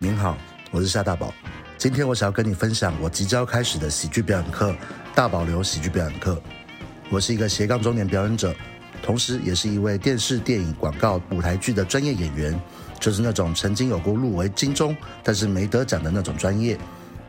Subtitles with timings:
[0.00, 0.36] 您好，
[0.72, 1.32] 我是夏大宝。
[1.78, 4.74] 今天我想要跟你分享我即将开始的喜剧表演课——
[5.14, 6.40] 大保留喜剧表演课。
[7.08, 8.52] 我是一个斜杠中年表演者，
[9.00, 12.60] 同时也是一位电视、电影、广告、舞台剧的专业演员，
[12.98, 16.76] 就是那种曾经有过入围金钟，但是没得奖的那种专业。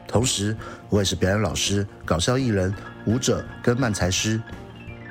[0.08, 0.58] 同时，
[0.90, 2.74] 我也是表演老师、搞笑艺人、
[3.06, 4.42] 舞者跟漫才师。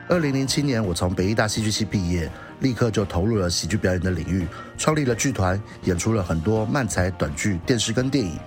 [0.09, 2.29] 二零零七年，我从北艺大戏剧系毕业。
[2.65, 4.47] 立刻就投入了喜剧表演的领域，
[4.79, 8.39] 创立了剧团，演出了很多漫才、短剧、电视跟电影。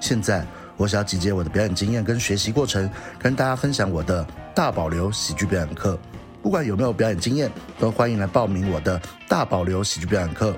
[0.00, 2.88] 现在，我想要集结我的表演经验跟学习过程，
[3.18, 4.24] 跟大家分享我的
[4.54, 5.98] 大保留喜剧表演课。
[6.40, 10.56] 不管有没有表演经验，都欢迎来报名我的大保留喜剧表演课。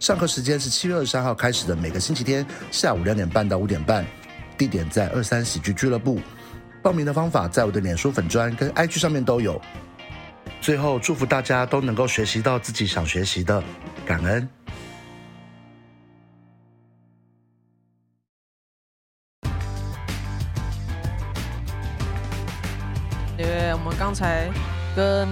[0.00, 4.04] 上课时间是七月二十三号开始的，每个星期天下午两点半到五点半，
[4.58, 6.18] 地点在二三喜剧俱乐部。
[6.82, 9.62] 报名的方法在我的脸书粉砖跟 IG 上面都有。
[10.60, 13.62] 最后，祝福大家都能够学习到自己想学习的，
[14.04, 14.48] 感恩。
[23.38, 24.50] 因为我们刚才
[24.96, 25.28] 跟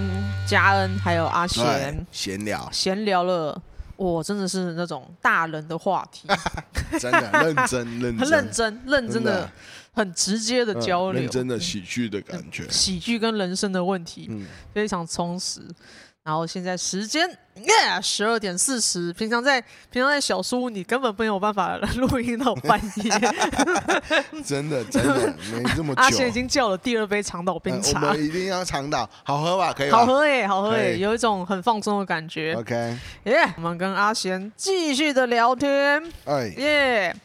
[0.47, 3.61] 嘉恩还有阿贤闲聊，闲聊了，
[3.97, 6.27] 我，真的是那种大人的话题，
[6.99, 9.49] 真的认真认真认真认真的。
[9.95, 15.61] 很直接的交流，认真的喜剧的感觉，喜剧跟人生的问题，嗯，非常充实。
[16.23, 19.13] 然后现在时间耶，十二点四十。
[19.13, 23.11] 平常在平常在小书，你根本没有办法录音到半夜。
[24.43, 26.01] 真的真的没这么 久。
[26.01, 29.71] 阿贤已经叫了第二杯长岛冰茶，我们一定要长岛，好喝吧？
[29.71, 32.55] 可以，好喝耶，好喝耶，有一种很放松的感觉。
[32.55, 36.03] OK，耶，我们跟阿贤继续的聊天。
[36.23, 37.15] 哎，耶。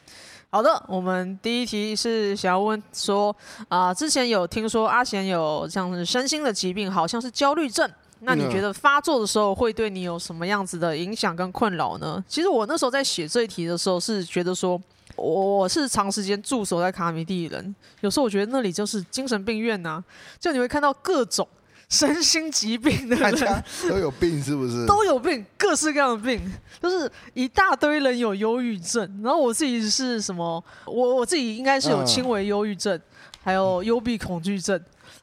[0.52, 3.34] 好的，我们第一题是想要问说
[3.68, 7.88] 啊、呃，之前有听说阿贤有像是身心的疾病，好像是焦虑症。
[8.22, 12.22] 那你觉得发作的时候会对你有什么样子的影响跟困扰呢？
[12.26, 14.78] 其实我那时候在写这一题的时候是觉得说，
[15.14, 20.04] 我是长时间驻守在卡米地的人，有时候我觉得那里就是精神病院呐、啊，
[20.40, 21.46] 就你会看到各种。
[21.90, 24.86] 身心疾病 的人都有病，是不是？
[24.86, 26.40] 都有病，各式各样的病，
[26.80, 29.20] 就是一大堆人有忧郁症。
[29.22, 30.64] 然后我自己是什么？
[30.86, 33.02] 我我自己应该是有轻微忧郁症，嗯、
[33.42, 34.80] 还有幽闭恐惧症，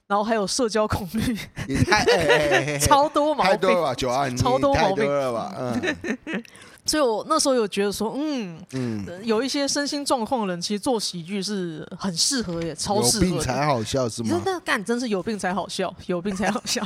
[0.08, 1.38] 然后还有社交恐惧，
[1.70, 3.96] 也太、欸、 超多毛病，太多了吧？
[3.96, 5.56] 九二，超多毛病了吧？
[5.58, 6.44] 嗯。
[6.88, 13.26] 所以我那时候有觉得说，嗯嗯，有一些身心状况的人，其实做喜剧是很适合耶，超适合。
[13.26, 14.30] 有病才好笑是吗？
[14.30, 16.84] 真的干，真是有病才好笑， 有病才好笑。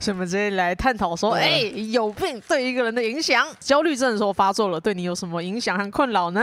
[0.00, 6.42] 所以我们直接来探讨说，哎、欸，有病对一个人的影响，焦虑症的时候发作了，对你有什么影响和困扰呢？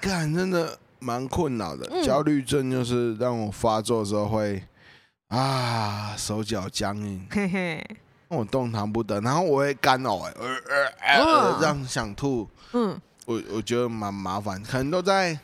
[0.00, 2.02] 干，真的蛮困扰的。
[2.04, 4.62] 焦虑症就是让我发作的时候会
[5.28, 7.26] 啊，手脚僵硬。
[7.30, 7.84] 嘿嘿。
[8.28, 12.48] 我动弹不得，然后我会干呕，呃呃呃，这样想吐。
[12.72, 15.38] 嗯，我我觉得蛮麻烦，可能都在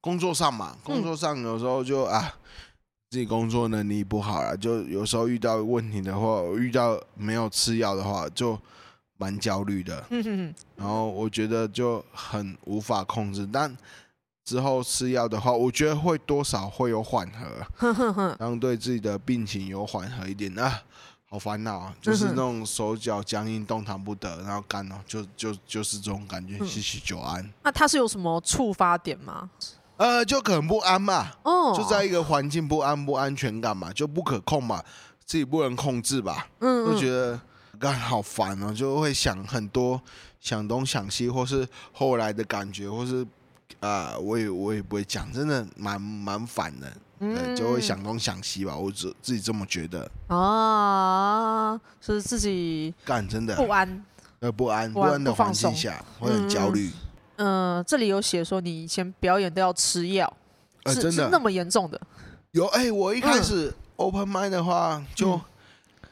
[0.00, 0.76] 工作上嘛。
[0.84, 2.34] 工作上有时候就啊，
[3.10, 8.58] 自己工作能力不好了，就有时候遇到问题的话，我遇到没有吃药的话，就
[9.16, 10.04] 蛮焦虑的。
[10.76, 13.74] 然后我觉得就很无法控制，但
[14.44, 20.82] 之后吃药的话，我觉得会多少会有缓和，让对自己的病情有缓和一点啊。
[21.30, 21.94] 好烦恼啊！
[22.00, 27.46] 就是那种手脚僵硬、动弹不得，然后干哦，就就就是这种感觉，吸取久安。
[27.62, 29.50] 那他是有什么触发点吗？
[29.98, 34.82] 呃，就可能不安嘛，哦，就在一个环境不安、不安全感嘛，就不可控嘛，
[35.26, 37.38] 自己不能控制吧，嗯，就觉得
[37.78, 40.00] 干好烦哦，就会想很多，
[40.40, 43.22] 想东想西，或是后来的感觉，或是
[43.80, 46.90] 啊、呃，我也我也不会讲，真的蛮蛮烦的。
[47.20, 50.08] 嗯，就会想东想西吧，我自自己这么觉得。
[50.28, 54.04] 啊，是自己干真的不安，
[54.40, 56.90] 呃不安不安的环境下会很焦虑。
[57.36, 60.32] 嗯，这里有写说你以前表演都要吃药，
[60.84, 62.00] 呃真的是那么严重的？
[62.52, 65.40] 有哎，我一开始 open mind 的话就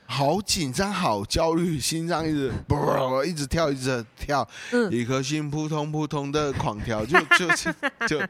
[0.06, 2.76] 好紧张、好焦虑，心脏一直不
[3.24, 4.46] 一直跳、一直跳，
[4.90, 7.46] 一颗心扑通扑通的狂跳，就就
[8.06, 8.26] 就。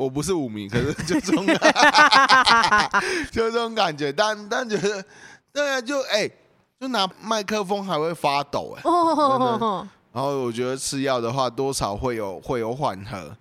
[0.00, 1.46] 我不是五名，可是就这种，
[3.30, 4.10] 就这种感觉。
[4.10, 5.04] 但但觉得，
[5.52, 6.32] 对啊，就哎、欸，
[6.80, 9.86] 就拿麦克风还会发抖哎、欸。
[10.10, 13.36] 然后我觉得吃药的话，多少会有会有缓和，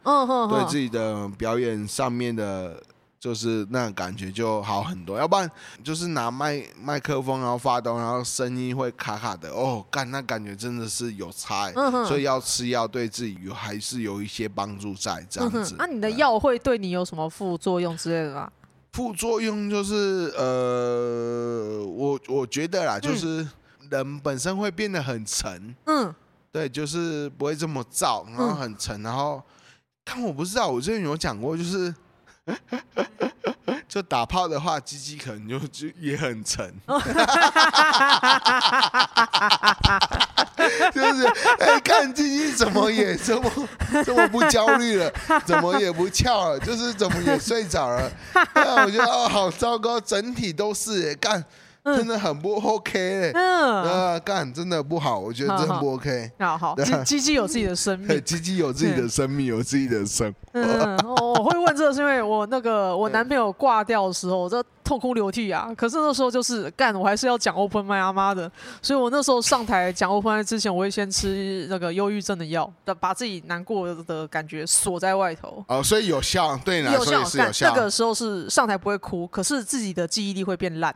[0.49, 2.83] 对自己的表演上面的。
[3.19, 5.51] 就是那个感觉就好很多，要不然
[5.83, 9.49] 就是拿麦麦克风然后发抖，然后声音会卡卡的。
[9.49, 15.75] 哦，干那感觉真的是有差，嗯，所以要吃药对自己有还是有一些帮助在这样子。
[15.77, 18.49] 那、嗯啊、你的药会对你有什么副作用之类的吗？
[18.93, 23.45] 副作用就是呃，我我觉得啦，就是
[23.89, 26.15] 人本身会变得很沉，嗯，
[26.53, 29.43] 对，就是不会这么燥，然后很沉，嗯、然后
[30.05, 31.93] 但我不知道，我之前有讲过，就是。
[33.87, 36.73] 就打炮的话，鸡鸡可能就就也很沉，
[40.93, 41.25] 就是
[41.59, 43.51] 哎、欸，看鸡鸡怎么也这么
[44.05, 45.11] 这么不焦虑了，
[45.45, 48.11] 怎么也不翘了，就是怎么也睡着了，
[48.53, 51.43] 那我觉得哦，好糟糕，整体都是干。
[51.83, 56.31] 真的很不 OK 嘞，嗯，呃，干真的不好，我觉得真的不 OK。
[56.39, 60.33] 好好，鸡鸡有自己的生命， 鸡鸡有自己的生命，有自己的生。
[60.53, 65.71] 嗯，我会问这个是因为我那个 我男朋友挂掉的时候，我这痛哭流涕啊。
[65.77, 75.63] 可是那时候就是干，我还是要讲 open mic 阿妈的，所以我那时候上台讲 open 之前，我会先吃那个忧郁症的药，把自己难过的感觉锁在外头。
[75.67, 77.73] 哦，所以有效，对你来说也是有效。
[77.73, 80.93] 那个时候是上台不会哭，可是自己的记忆力会变烂。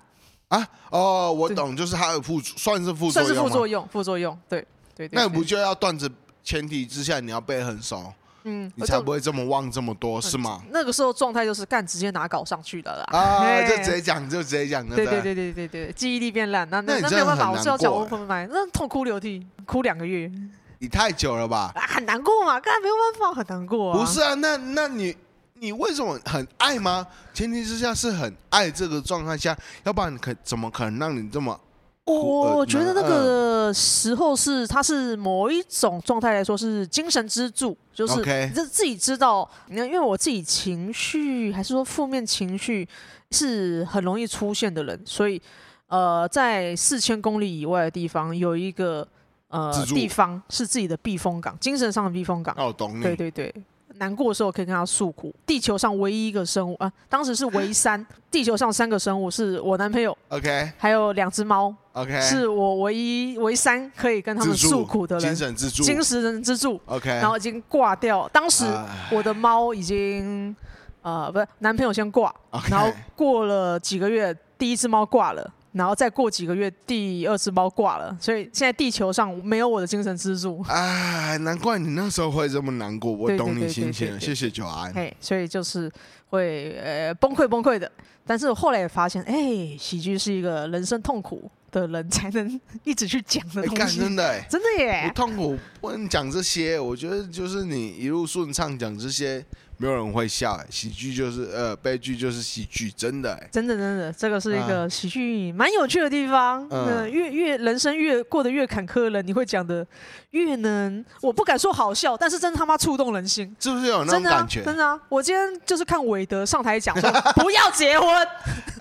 [0.53, 4.63] 啊哦，我懂，就是它的副算是副作用，算是副作用，副作用，对
[4.95, 5.19] 对对。
[5.19, 6.07] 那不就要段子
[6.43, 8.13] 前提之下，你要背很熟，
[8.43, 10.61] 嗯，你才不会这么忘这么多，是吗？
[10.69, 13.03] 那个时候状态就是干，直接拿稿上去的啦。
[13.17, 14.87] 啊，就直接讲，就直接讲。
[14.87, 20.31] 对对对对对对，记忆力变烂，那那那没有办法，我是要讲我分买，那痛哭流涕，哭两个月。
[20.77, 21.73] 你太久了吧？
[21.75, 23.93] 很难过嘛，干没有办法，很难过。
[23.93, 25.15] 不是啊，那那你。
[25.63, 27.07] 你为什么很爱吗？
[27.33, 31.57] 前提之下是很爱这个状态下，要不然可怎么可能让你这么？
[32.03, 38.21] 我我觉得那个时候是，它是某一种状态来说是精神支柱，就是
[38.53, 42.85] 自自己知道，你看，因为我自己情绪还是说负面情绪
[43.31, 45.41] 是很容易出现的人，所以
[45.87, 49.07] 呃，在四千公里以外的地方有一个
[49.47, 52.53] 呃地方是自己的避风港，精神上的避风港。
[52.57, 53.01] 哦，懂你。
[53.01, 53.55] 对对对。
[53.97, 55.33] 难过的时候可以跟他诉苦。
[55.45, 58.05] 地球上唯一一个生物啊，当时是唯三。
[58.31, 67.09] 地球上三个生物是我男朋友，OK，还有两只猫，OK，是我唯一唯三可以跟他们诉苦的人，精神支柱，精神支柱，OK。
[67.09, 68.65] 然后已经挂掉，当时
[69.11, 70.55] 我的猫已经
[71.03, 72.33] 呃，不是男朋友先挂.
[72.71, 75.53] 然后过了几个月，第一只猫挂了。
[75.73, 80.63] 然后再过几个月，第二次包挂了，所以现在地球上没有我的精神支柱。
[80.67, 84.19] 哎，难怪你那时候会这么难过，我懂你心情了。
[84.19, 84.93] 谢谢九安。
[84.93, 85.91] 嘿，所以就是
[86.29, 87.91] 会呃崩溃崩溃的，
[88.25, 93.99] 但是我后来也发现，哎，喜剧是一个人生痛苦的人才能一直去讲的东西。
[93.99, 95.05] 真的，真的耶！
[95.07, 99.43] 不痛苦不能讲这些，我觉得就是你一路顺畅讲这些。
[99.77, 106.65] 没有人会笑，哎，喜剧就是呃，悲剧就是喜剧，真的，真的真的，这个是一个喜剧蛮有趣的地方。
[106.69, 109.85] 嗯，越越人生越过得越坎坷了，你会讲的
[110.31, 114.61] 越能，我不敢说好笑，但是真他妈触动人心，是不是有那种感觉？
[114.63, 114.99] 真的啊！
[115.09, 118.09] 我今天就是看韦德上台讲说 不要结婚，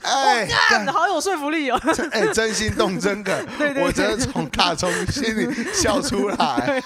[0.03, 1.81] 哎， 干，好有说服力哦！
[2.12, 3.44] 哎，真心动真的，
[3.83, 6.83] 我真的从打从心里笑出来。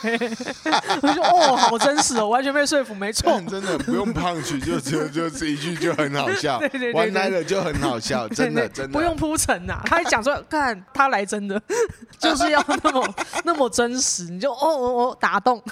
[1.02, 4.16] 我说哦，好真实哦，完全被说服，没错，真的不用。
[4.16, 6.58] 胖去就 就就这一句就很好笑，
[6.94, 9.78] 玩来了就很好笑，真的真的不用铺陈呐。
[9.84, 11.60] 他还讲说，看他来真的
[12.18, 13.14] 就是要那么
[13.44, 15.62] 那么真实，你就哦哦哦打动，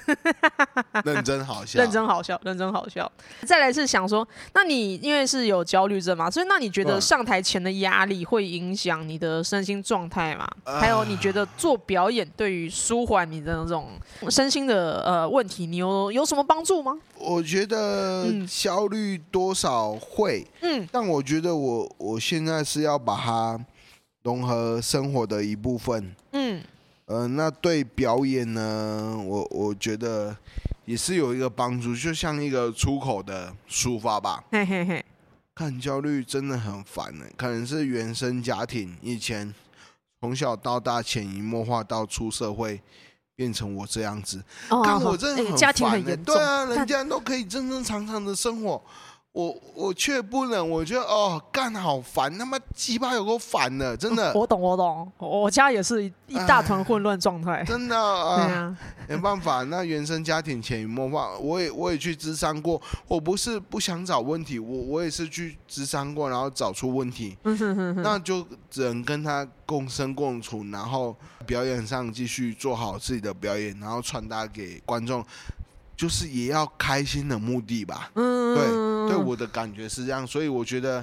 [1.05, 3.11] 认真好笑，认真好笑，认真好笑。
[3.47, 10.47] 再来是想说，那你因为是有焦虑症嘛，所以那你觉得上台前的压力会影响你的身心状态吗？
[10.67, 13.89] 还有你觉得做表演对于舒缓你的那种
[14.29, 16.95] 身心的呃问题，你有有什么帮助吗？
[17.25, 23.59] 我觉得焦虑多少会，嗯，但我觉得我我现在是要把它
[24.23, 26.63] 融合生活的一部分，嗯，
[27.07, 30.37] 呃，那对表演呢，我我觉得
[30.85, 34.45] 也是有一个帮助，就像一个出口的抒发吧。
[34.51, 35.05] 嘿嘿嘿，
[35.55, 39.55] 看焦虑真的很烦呢，可能是原生家庭以前
[40.21, 42.81] 从小到大潜移默化到出社会。
[43.37, 45.57] 变成我这样子，看、哦、我真的很。
[45.57, 46.35] 家庭很严重。
[46.35, 48.81] 对啊，人家都可以正正常常的生活。
[49.33, 54.33] 我我却不能，我觉得哦，干好烦，他妈鸡巴有够烦的， 真的。
[54.33, 57.65] 我懂，我懂，我家也是一大团混乱状态。
[57.65, 58.77] 真的啊，
[59.09, 62.81] 没办法，那原生家庭潜移默化，我也我也去咨商过。
[63.09, 67.37] 我不是不想找问题，我我也是去咨商过，然后找出问题。
[67.97, 75.25] 那就只能跟他共生共处，然后表演上继续做好自己的表演，然后传达给观众。
[75.97, 81.03] 就是也要开心的目的吧，嗯，对，对，我的感觉是这样，所以我觉得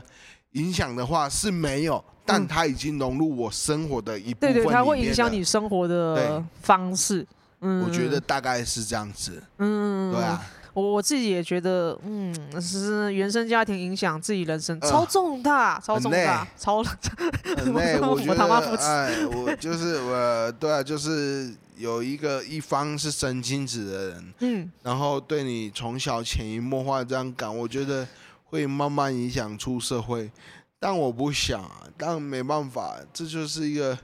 [0.51, 4.53] 影响的话是没有，但它已经融入我生活的一部分。
[4.53, 7.25] 对对，它会影响你生活的方式。
[7.61, 9.41] 嗯，我觉得大概是这样子。
[9.59, 10.45] 嗯，对啊。
[10.73, 17.99] 我我自己也觉得，嗯，是原生家庭影响自己人生超重大，呃、超重大，超很累。
[17.99, 28.07] 我觉得，哎，我就是我，对啊，就是有一个一方是生亲子的人，嗯，然后对你从小潜移默化这样讲，我觉得
[28.45, 30.31] 会慢慢影响出社会。
[30.79, 33.95] 但我不想，但没办法，这就是一个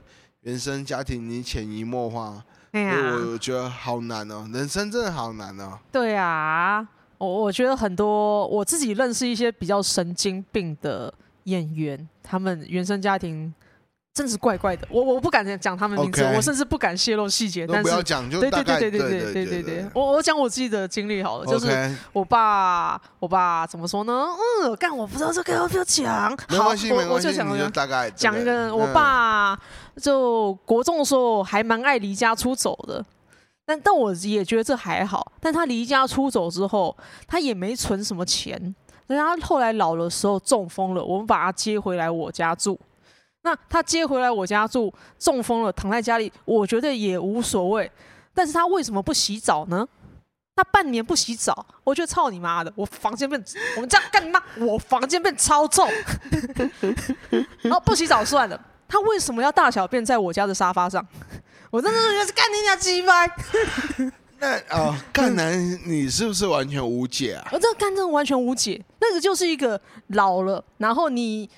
[0.42, 2.44] 原生家庭，你潜移默化。
[2.72, 5.78] 哎呀，我觉得好难哦，人生真的好难哦。
[5.90, 6.86] 对啊，
[7.18, 11.12] 我我觉得很多我自己认识一些比较神经病的
[11.44, 13.52] 演员，他们原生家庭。
[14.18, 17.64] 真是怪怪的，我我不敢讲他们名字我甚至不敢泄露细节。
[17.64, 18.02] 但是，
[18.40, 24.26] 对对对对对对对对对，我我讲我自己的经历好了，就是我爸，我爸怎么说呢？
[24.64, 26.36] 嗯，干我不知道这个要不要讲。
[26.36, 29.56] 好，我我就讲大概讲一个，我爸
[30.02, 33.04] 就国中的时候还蛮爱离家出走的，
[33.64, 35.30] 但但我也觉得这还好。
[35.40, 36.96] 但他离家出走之后，
[37.28, 38.74] 他也没存什么钱，
[39.06, 42.76] 所以他后来老的时候中风了，我们把他接回来我家住。
[43.48, 47.90] 那他接回来我家住，中风了，躺在家里，我觉得也无所谓。
[48.34, 49.88] 但是他为什么不洗澡呢？
[50.54, 52.70] 他半年不洗澡，我觉得操你妈的！
[52.76, 53.42] 我房间变，
[53.76, 54.42] 我们家干你妈！
[54.58, 55.88] 我房间变超臭。
[57.62, 61.02] 然后不洗澡算了，他为什么要大小便在我家的沙发上？
[61.70, 63.30] 我真的是觉得是干你娘鸡掰。
[64.40, 67.48] 那啊，干男，你是不是完全无解啊？
[67.50, 68.84] 我这个干真的完全无解。
[69.00, 71.48] 那个就是一个老了，然后你。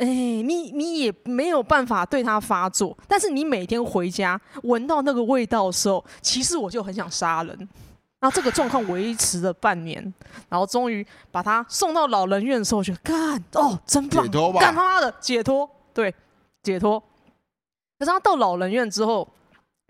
[0.00, 7.68] 哎，你你也没有办法对他发作，但是你每天回家闻到那个味道的时候，其实我就很想杀人。
[8.18, 10.02] 然后这个状况维持了半年，
[10.48, 14.26] 然后终于把他送到老人院的时候，我觉得干哦，真棒，
[14.58, 16.14] 干他妈的解脱，对，
[16.62, 16.98] 解脱。
[17.98, 19.28] 可是他到老人院之后，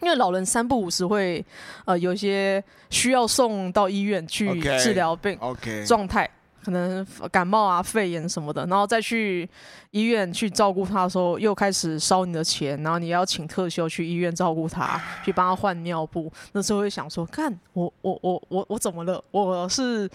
[0.02, 1.44] 因为老人三不五时会
[1.84, 5.38] 呃有一些需要送到医院去治疗病
[5.86, 6.28] 状态。
[6.62, 9.48] 可能感冒啊、肺炎什么的，然后再去
[9.92, 16.30] 医院去照顾他的时候，又开始烧你的钱，然后你要请特休去医院照顾他，去帮他换尿布。
[16.52, 19.22] 那时候会想说：看我我我我我怎么了？
[19.30, 20.08] 我是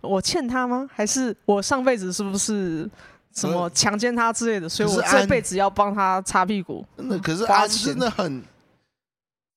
[0.00, 0.88] 我欠他吗？
[0.94, 2.88] 还是我上辈子是不是
[3.34, 4.68] 什么强奸他之类的？
[4.68, 6.84] 所以我这辈子要帮他擦屁股。
[6.96, 8.42] 真的，可是安真的很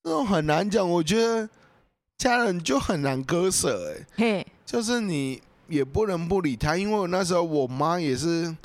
[0.04, 0.88] 那种很难讲。
[0.88, 1.50] 我觉得
[2.18, 5.42] 家人就很难割舍哎，嘿，就是你。
[5.68, 8.56] 也不能不理他，因为我那时候我妈也是，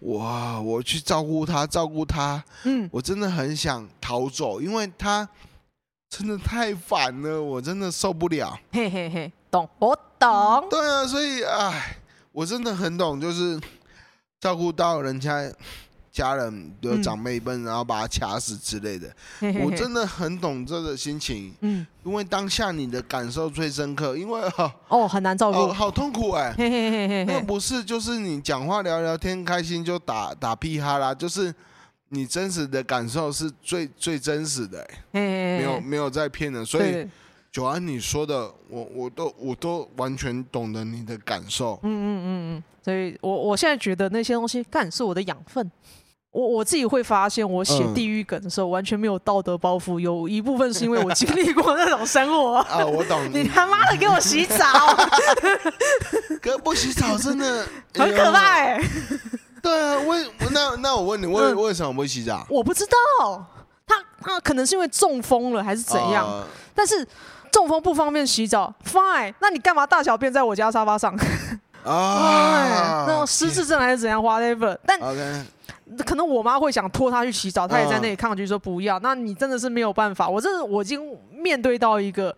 [0.00, 5.28] 哇，我去照顾她，照顾她，嗯，我真的很想逃走，因为她
[6.08, 8.58] 真的太烦了，我真的受不了。
[8.72, 10.68] 嘿嘿嘿，懂，我懂。
[10.68, 11.96] 对啊，所以唉，
[12.32, 13.60] 我真的很懂，就是
[14.40, 15.52] 照顾到人家。
[16.14, 21.52] 家人有长辈们，然后把他掐死之类的，嗯、我真的很懂这个心情。
[21.60, 24.40] 嗯，因为当下你的感受最深刻，因为
[24.86, 26.54] 哦很难照顾、哦，好痛苦哎。
[27.26, 31.52] 那不是就是你讲话聊聊天开心就打打屁哈啦，就是
[32.10, 36.64] 你真实的感受是最最真实的没有没有在骗人。
[36.64, 37.04] 所以
[37.50, 41.74] 九安你说的，我我都我都完全懂得你的感受。
[41.82, 45.68] 嗯嗯嗯嗯，所以我我现在觉得那些东西干是我的养分。
[46.34, 52.56] 我我自己会发现，我写地狱梗的时候完全没有道德包袱，有一部分是因为我经历过那种生活。
[52.68, 53.30] 啊，我懂。
[53.32, 54.66] 你他妈的给我洗澡！
[56.42, 57.64] 哥不洗澡真的
[57.94, 58.82] 很可怕哎。
[59.62, 62.44] 对啊，为那那我问你，为为什么不洗澡？
[62.50, 62.84] 我不知
[63.20, 63.46] 道，
[63.86, 66.44] 他他可能是因为中风了还是怎样？
[66.74, 67.06] 但是
[67.52, 69.32] 中风不方便洗澡，fine。
[69.38, 71.16] 那你干嘛大小便在我家沙发上？
[71.84, 74.76] 啊，那种失智症还是怎样？whatever。
[74.84, 74.98] 但
[76.04, 78.98] 可能我妈会想拖他去洗澡，他也在那里抗拒说不要。
[79.00, 82.34] 那你真的是没有办法，我真的我已经面对到一个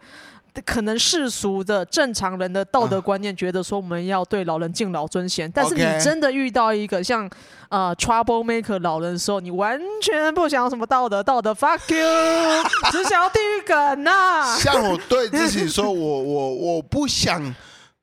[0.64, 5.50] 可能世俗的正常人的道德观念，觉得说我们要对老人敬老尊贤。
[5.50, 7.28] 但是你真的遇到一个像
[7.68, 14.56] 呃 trouble maker 老人的时候，你完全不想要什么道德，道德 fuck you， 只想要地狱梗呐、啊。
[14.56, 17.54] 像我对自己说，我我我不想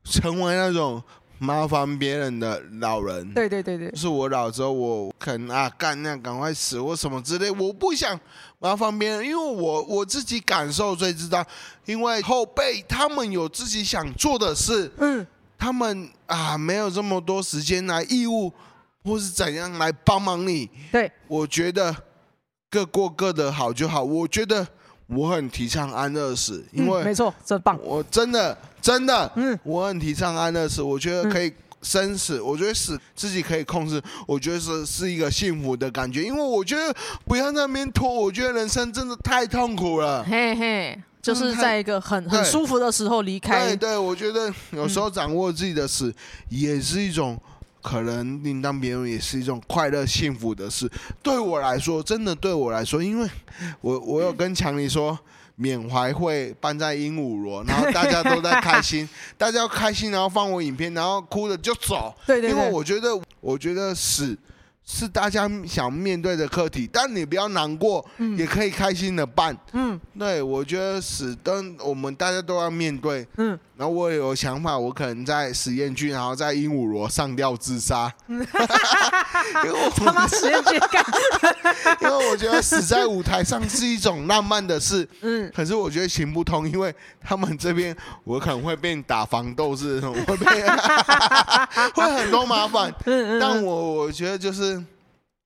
[0.04, 1.02] 成为那种。
[1.38, 8.18] 麻烦别人的老人，对对对对，就是我老之后，我可能啊干那赶快死或什么之类，我不想
[8.58, 11.44] 麻烦别人，因为我我自己感受最知道，
[11.84, 15.26] 因为后辈他们有自己想做的事，嗯，
[15.58, 18.52] 他们啊没有这么多时间来义务
[19.02, 21.94] 或是怎样来帮忙你，对，我觉得
[22.70, 24.66] 各过各的好就好，我觉得。
[25.06, 27.78] 我很提倡安乐死，因为、嗯、没错，真棒。
[27.82, 30.80] 我真的真的，嗯，我很提倡安乐死。
[30.80, 36.22] 我觉得可以生死，嗯、我觉得死自己可以控制，我觉得是是一个幸福的感觉。
[36.22, 36.94] 因为我觉得
[37.26, 40.24] 不要在那边拖，我觉得人生真的太痛苦了。
[40.24, 43.66] 嘿嘿，就是在一个很很舒服的时候离开。
[43.66, 46.14] 对对，我觉得有时候掌握自己的死
[46.48, 47.38] 也是一种
[47.84, 50.90] 可能另当别人，也是一种快乐幸福的事。
[51.22, 53.28] 对我来说，真的对我来说，因为
[53.82, 55.18] 我我有跟强尼说。
[55.56, 62.12] 缅怀会办在鹦鹉螺，然后大家都在开心， 大家要开心，然后放我影片，然后哭了就走。
[62.26, 63.10] 对对对，因为我觉得，
[63.40, 64.36] 我觉得死。
[64.86, 69.56] 是大家想面对的课题，但你不要难过，嗯、也可以开心的办。
[69.72, 73.26] 嗯，对，我觉得死但我们大家都要面对。
[73.38, 78.12] 嗯，然后我也有想法，我可能在实验区，然后在鹦鹉螺上吊自杀。
[78.28, 81.04] 因为我他妈实验区干，
[82.00, 85.08] 因为我觉得死在舞台上是一种浪漫的事。
[85.22, 90.46] 嗯，可是我觉得行不通，因为他们这边我可能会被打防斗士，会被
[91.94, 92.94] 会很多麻烦。
[93.04, 94.82] 嗯嗯，但我我觉得就是。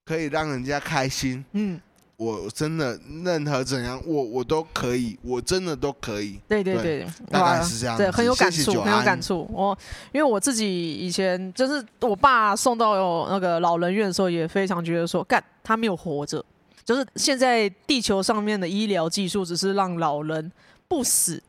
[0.09, 1.79] 可以让人家开心，嗯，
[2.19, 6.41] 我真的任何怎样，我我都可以，我真的都可以。
[6.49, 9.49] 对对对，大概是这样，对，很有感触，很有感触。
[9.53, 9.79] 我
[10.11, 16.45] 因为我自己以前就是我爸送到那个老人院的时候，也非常觉得说，干他没有活着，
[16.85, 20.51] 就是现在地球上面的医疗技术只是让老人
[20.89, 21.41] 不死，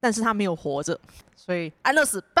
[0.00, 0.98] 但是他没有活着，
[1.36, 2.35] 所以安乐死棒，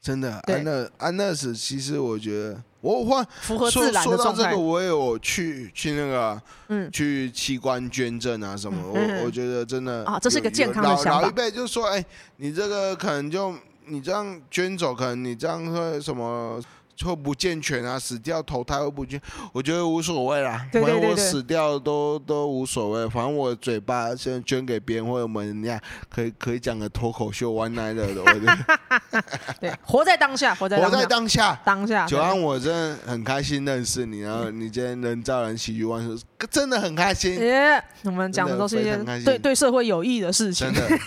[0.00, 2.62] 真的安乐安乐死，其实我觉得。
[2.80, 4.34] 我换符合自然的状态。
[4.34, 8.80] 说到这个，我也有去去那个，嗯，去器官捐赠啊什么。
[8.92, 11.22] 我我觉得真的啊，这是一个健康的想法。
[11.22, 12.02] 老一辈就说，哎，
[12.36, 13.52] 你这个可能就
[13.86, 16.62] 你这样捐走，可能你这样会什么？
[17.04, 19.20] 会不健全啊，死掉投胎会不健，
[19.52, 20.66] 我觉得无所谓啦。
[20.72, 28.08] 反正我死掉都都无所谓，反正我嘴巴先捐给别人，或者我们人家可以可以讲个脱口秀，one night 的。
[29.60, 32.06] 对， 活在当下，活在活在当下，当下。
[32.06, 36.16] 九安，我真的很开心认识你，然后你今天人造人喜剧万岁，
[36.50, 37.38] 真的很开心。
[37.38, 40.72] 耶，我们讲的都是一些对对社会有益的事情。
[40.72, 40.98] 真的。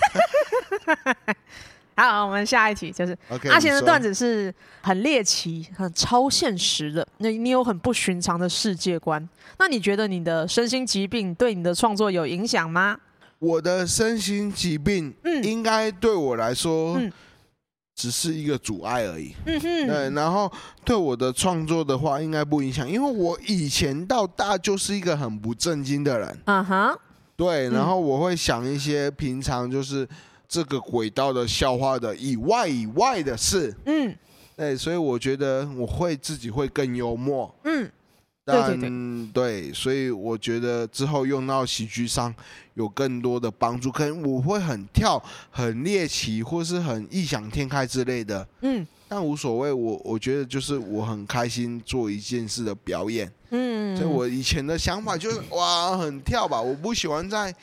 [1.95, 3.15] 好，我们下一题就是
[3.49, 7.07] 阿贤的段子是很猎奇、很超现实的。
[7.17, 9.29] 那你有很不寻常的世界观。
[9.59, 12.97] 那你觉得你的身心疾病对你的创作有影响吗？
[13.37, 16.99] 我的身心疾病，嗯，应该对我来说，
[17.95, 19.35] 只是一个阻碍而已。
[19.45, 20.09] 嗯哼，对。
[20.11, 20.51] 然后
[20.83, 26.41] 对我的创作的话，应该不影响，因为我以前到大就是一个很不正经的人。
[26.45, 26.97] 啊哈，
[27.35, 27.69] 对。
[27.69, 30.07] 然后我会想一些平常就是。
[30.51, 34.13] 这个轨道的笑话的以外以外的事，嗯，
[34.57, 37.89] 对，所以我觉得我会自己会更幽默，嗯，
[38.43, 42.35] 但对，对，对，对，所以我觉得之后用到喜剧上
[42.73, 57.55] 有更多的帮助，可能我会很跳、很猎奇，或是很异想天开之类的，嗯，但无所谓，我我觉得就是我很开心做一件事的表演，嗯，所以我以前的想法就是哇，很跳吧，我不喜欢在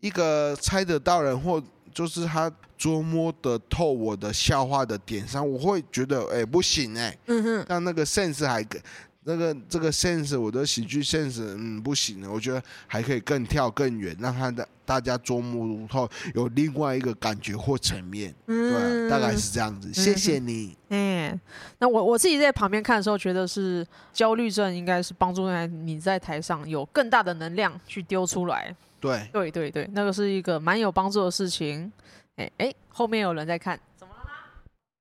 [0.00, 1.62] 一个猜得到人或。
[1.92, 8.66] 就是他捉摸得透我的笑话的点上，我会觉得哎、欸、不行哎、欸，嗯哼，但那个 sense 还
[9.24, 19.88] 那个这个 sense 我的喜剧 sense 嗯不行，我觉得还可以更跳更远，让他的大家捉摸不透有另外一个感觉或层面，嗯，对，大概是这样子。
[19.88, 20.76] 嗯、谢谢你。
[20.88, 21.40] 嗯，
[21.78, 28.74] 那我我自己在旁边看的时候，觉得是焦虑症应该是帮助在你在台上有更大的能量去丢出来。
[29.02, 31.92] 对对对对，那个是一个蛮有帮助的事情。
[32.36, 34.30] 哎哎，后面有人在看，怎么了吗？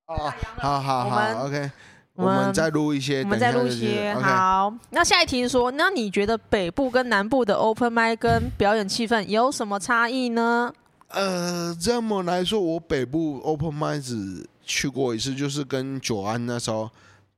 [0.08, 1.72] 哦，好好好，OK，
[2.16, 4.14] 我们再录一些，我们再录一些。
[4.16, 10.74] 好，那下一题是说，那你觉得北部跟南部的 Open Mic 跟表演气氛有什么差异呢？
[11.10, 16.90] 呃，这么来说，我北部 Open Mic 只去过一次，就是跟九安那时候。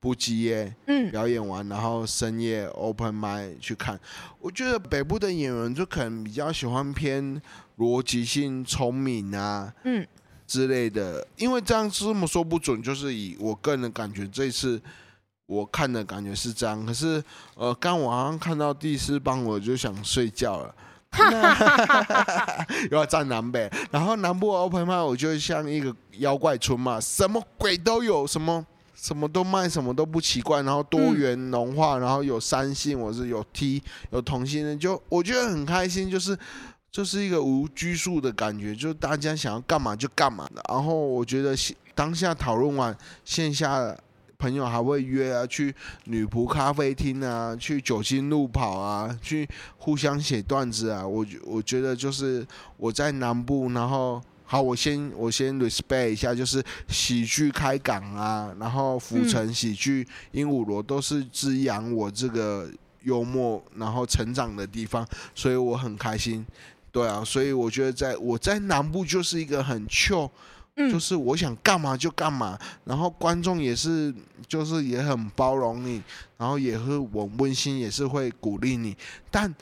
[0.04, 3.98] 不羁夜，嗯，表演完，然后深夜 open mic 去看。
[4.38, 7.40] 我觉得北部的演员就可能比较喜欢偏
[7.78, 10.06] 逻辑性、聪明啊，嗯
[10.46, 11.26] 之类的。
[11.38, 14.78] 因为这样这么说不准，就是以我个人的感觉，这次
[15.46, 16.84] 我看的感觉是这样。
[16.84, 20.74] 可是，呃，刚我好像看到第四棒，我就想睡觉了，
[22.92, 23.70] 又要站南北。
[23.90, 28.66] 然后南部 open mic 我就像一个妖怪村嘛，什么鬼都有，什么。
[29.04, 36.34] 什么都卖，什么都不奇怪，然后多元农化，然后有三性，我是有 T，有同性恋，就我觉得很开心，就是
[36.90, 40.64] 就是一个无拘束的感觉，就大家想要干嘛就干嘛的。
[40.70, 41.54] 然后我觉得
[41.94, 43.94] 当下讨论完，线下
[44.38, 51.06] 朋友还会约啊，去女仆咖啡厅啊，去酒精路跑啊，去互相写段子啊。
[51.06, 52.46] 我我觉得就是
[52.78, 54.22] 我在南部，然后。
[54.54, 62.70] 好，我先我先 respect 一下，就是喜剧开港啊，然后浮城喜剧、鹦鹉螺都是滋养我这个
[63.02, 66.46] 幽默然后成长的地方，所以我很开心。
[66.92, 70.30] 对啊，所以我觉得在我在南部就是一个很 chill，
[70.76, 74.14] 就是我想干嘛就干嘛，然后观众也是
[74.46, 76.00] 就是也很包容你，
[76.36, 78.96] 然后也是我温馨，也是会鼓励你。
[79.32, 79.52] 但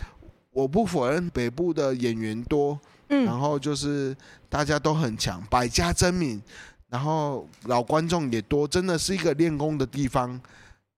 [0.50, 2.78] 我不否认北部的演员多，
[3.24, 4.16] 然后就是
[4.48, 6.42] 大家都很强，百家争鸣，
[6.88, 10.40] 然后老观众也多，真的是一个练功的地方。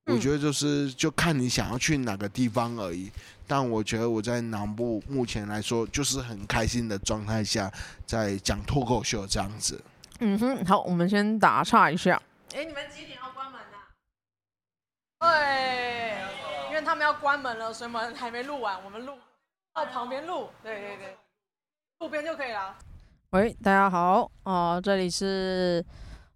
[0.07, 3.11] 我觉得就是就看你想要去哪个地方而已。
[3.47, 7.73] 但我觉得我在南部目前来说，就是很开心的状态下，
[8.07, 9.83] 在讲脱口秀这样子。
[10.21, 12.21] 嗯哼，好，我们先打岔一下。
[12.53, 13.77] 哎、欸，你们几点要关门呢、
[15.19, 15.31] 啊？
[15.31, 19.15] 对，因为他们要关门了，所以我们还没录完，我们录
[19.75, 20.49] 到旁边录。
[20.63, 21.17] 对对对，
[22.01, 22.75] 路边就可以了。
[23.31, 25.85] 喂，大家好，啊、这里是。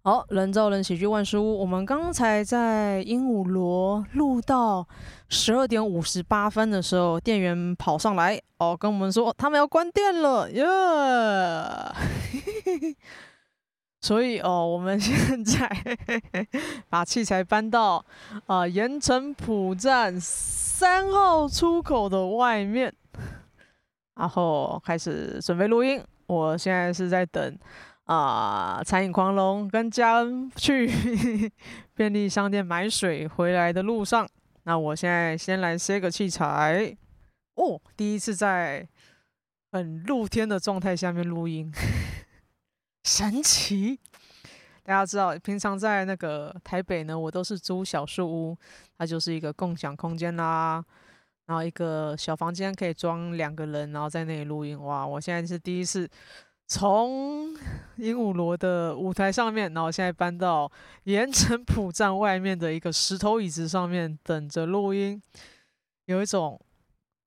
[0.01, 1.59] 好，人造人喜剧万事屋。
[1.59, 4.87] 我们刚才在鹦鹉螺录到
[5.27, 10.65] 十二点五十八分的时候，店员跑上来哦，跟我们说他们要关店了耶。
[10.65, 11.93] Yeah!
[14.01, 15.69] 所以哦，我们现在
[16.87, 18.03] 把器材搬到
[18.47, 22.95] 啊盐城浦站三号出口的外面，
[24.19, 26.03] 然后开始准备录音。
[26.27, 27.57] 我现在是在等。
[28.05, 28.81] 啊！
[28.83, 30.91] 餐饮狂龙跟嘉恩去
[31.93, 34.27] 便利商店买水回来的路上，
[34.63, 36.97] 那我现在先来塞个器材。
[37.53, 38.89] 哦，第一次在
[39.71, 41.71] 很露天的状态下面录音，
[43.03, 43.99] 神奇！
[44.81, 48.57] 大家知道，平常在那个台北呢，我都是租小树屋，
[48.97, 50.83] 它就是一个共享空间啦，
[51.49, 54.79] 然后一个小房间可以装两个人，然后在那里录音。
[54.83, 55.03] 哇！
[55.03, 56.07] 我现在是第一次。
[56.71, 57.51] 从
[57.97, 60.71] 鹦鹉螺的舞台上面，然后现在搬到
[61.05, 65.19] 盐城浦站外面的一个石头椅子上面等着录音，
[66.05, 66.61] 有一种，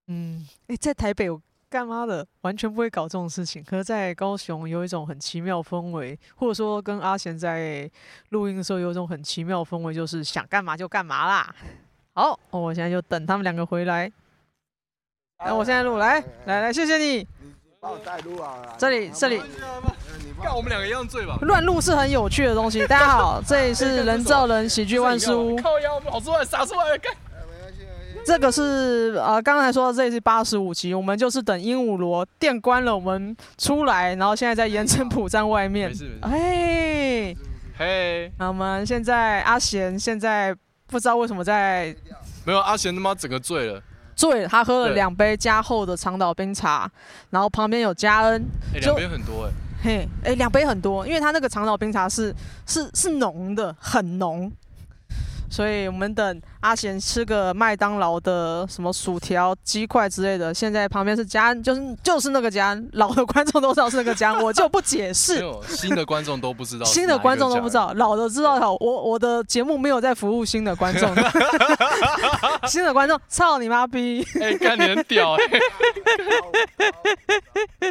[0.06, 3.64] 嗯，诶，在台北我干嘛的，完全不会搞这种事情。
[3.64, 7.90] 可是在高雄有一种很奇妙氛围，或者说跟阿贤在
[8.28, 11.52] 录音的时候有一种很奇妙氛围，就是想干嘛就干嘛啦。
[12.14, 14.10] 好，我现在就等他们两个回来。
[15.44, 17.26] 那我现在录，来来来，谢谢你。
[17.80, 18.58] 帮我带路啊！
[18.78, 19.42] 这里这里，
[20.40, 21.38] 看我们两个一样醉吧。
[21.40, 22.86] 乱录是很有趣的东西。
[22.86, 25.56] 大家好， 这里是人造人喜剧万事屋。
[25.56, 27.12] 靠腰，跑出来，撒出来，看。
[28.24, 35.90] 这个是呃，刚才说的这里是八十五期，我们就是等鹦鹉螺店关了，我们出来，然后现在在盐城浦站外面。
[36.22, 37.36] 嘿，
[37.76, 40.54] 嘿，那我们现在阿贤现在
[40.92, 41.96] 不知道为什么在，
[42.44, 43.82] 没有阿贤他妈整个醉了。
[44.14, 46.88] 醉了，他喝了两杯加厚的长岛冰茶，
[47.30, 49.50] 然后旁边有加恩，两杯很多哎，
[49.82, 52.32] 嘿，哎，两杯很多，因为他那个长岛冰茶是
[52.66, 54.52] 是是浓的，很浓。
[55.52, 60.54] 所以我们等阿贤吃个麦当劳的什么薯条、鸡块之类的。
[60.54, 65.44] 现在旁边是家安，就是就是那个家安，老的观众都知道是那个家安，我就不解释。
[65.68, 66.86] 新的观众都不知道。
[66.86, 68.52] 新的观众都不知道，老的知道。
[68.80, 71.14] 我我的节目没有在服务新的观众。
[72.66, 74.26] 新的观众，操你妈逼！
[74.40, 75.60] 哎、欸，干你很屌哎、欸！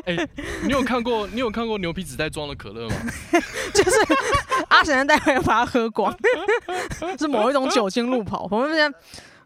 [0.05, 0.29] 哎、欸，
[0.65, 2.95] 你有看过你有看过牛皮纸袋装的可乐吗？
[3.73, 3.91] 就是
[4.69, 6.15] 阿贤待会把它喝光，
[7.19, 8.97] 是某一种酒精路跑， 我们现在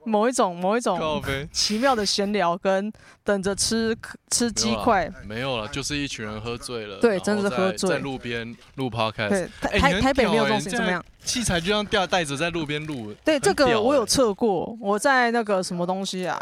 [0.05, 2.91] 某一种某一种奇妙的闲聊，跟
[3.23, 3.97] 等着吃
[4.29, 11.03] 吃鸡块，没有了，就是一群人喝醉了，对，真的是喝醉，在路边录 podcast，对，台台北没有这种事情，怎么样？
[11.23, 16.39] 器材就像吊带子在路边录，对，这个我有测过，我在那个什么东西啊，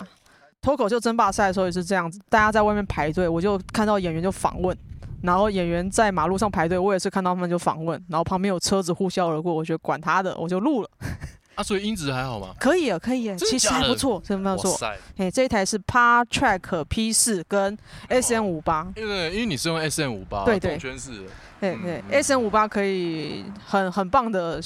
[0.62, 4.78] 脱口秀争霸赛的时候也是这样子，大家在外面排队，我就看到演员就访问。
[5.22, 10.90] 然后演员在马路上排队，我也是看到他们就访问，然后旁边有车子呼啸而过，我觉得管他的，我就录了。
[11.56, 12.54] 啊，所以音质还好吗？
[12.60, 14.78] 可以啊，可以啊，其实还不错，真的没有错。
[15.18, 17.78] 哎，这一台是 Par Track P 四跟
[18.10, 21.26] SM 五八，因为因为你是用 SM 五八，对对，全是，
[21.60, 24.62] 对对，SM 五八可以很很棒的。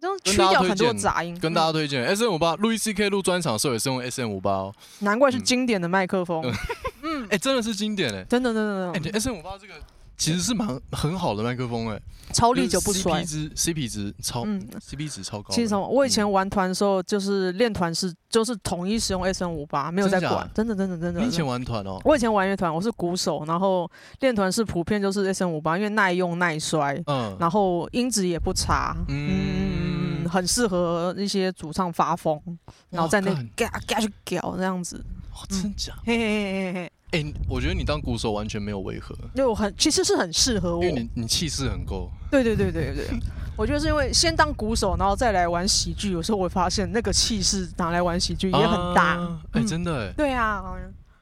[0.00, 6.40] 就去掉很多杂音，跟大家推荐 S M 五八路易 C K 录专场的时候也是用 S M 五八哦，难怪是经典的麦克风，
[7.02, 9.74] 嗯， 哎，真的是经典哎，真的真的真的，S M 五八这个
[10.18, 12.00] 其实是蛮很好的麦克风哎，
[12.34, 15.54] 超历久不衰，CP 值 CP 值超，嗯，CP 值超高。
[15.54, 21.20] 其实我以前玩团的时候，就是练团是就是统一使用 S M 五八，没有在管，真的真的真的。
[21.20, 22.00] 你以前玩团哦？
[22.04, 30.28] 我以前玩乐团，我是鼓手，然后练团是普遍就是 S M 五八，因为耐用耐摔，嗯，然后音质也不差，嗯。
[30.28, 32.38] 很适合一些主唱发疯，
[32.90, 35.02] 然后在那嘎嘎去搞这样子。
[35.32, 35.94] 哦，真假？
[36.04, 36.92] 嘿嘿嘿嘿嘿。
[37.12, 39.14] 哎，我觉得你当鼓手完全没有违和。
[39.34, 42.10] 对，我很其实是很适合我，因为你你气势很够。
[42.30, 43.06] 对对对对对，
[43.56, 49.40] 我觉得是因为先当鼓手，然后再来玩喜剧，有时候我会发现那个气势拿来玩喜剧也很大。
[49.52, 50.12] 哎，真的哎。
[50.16, 50.62] 对啊。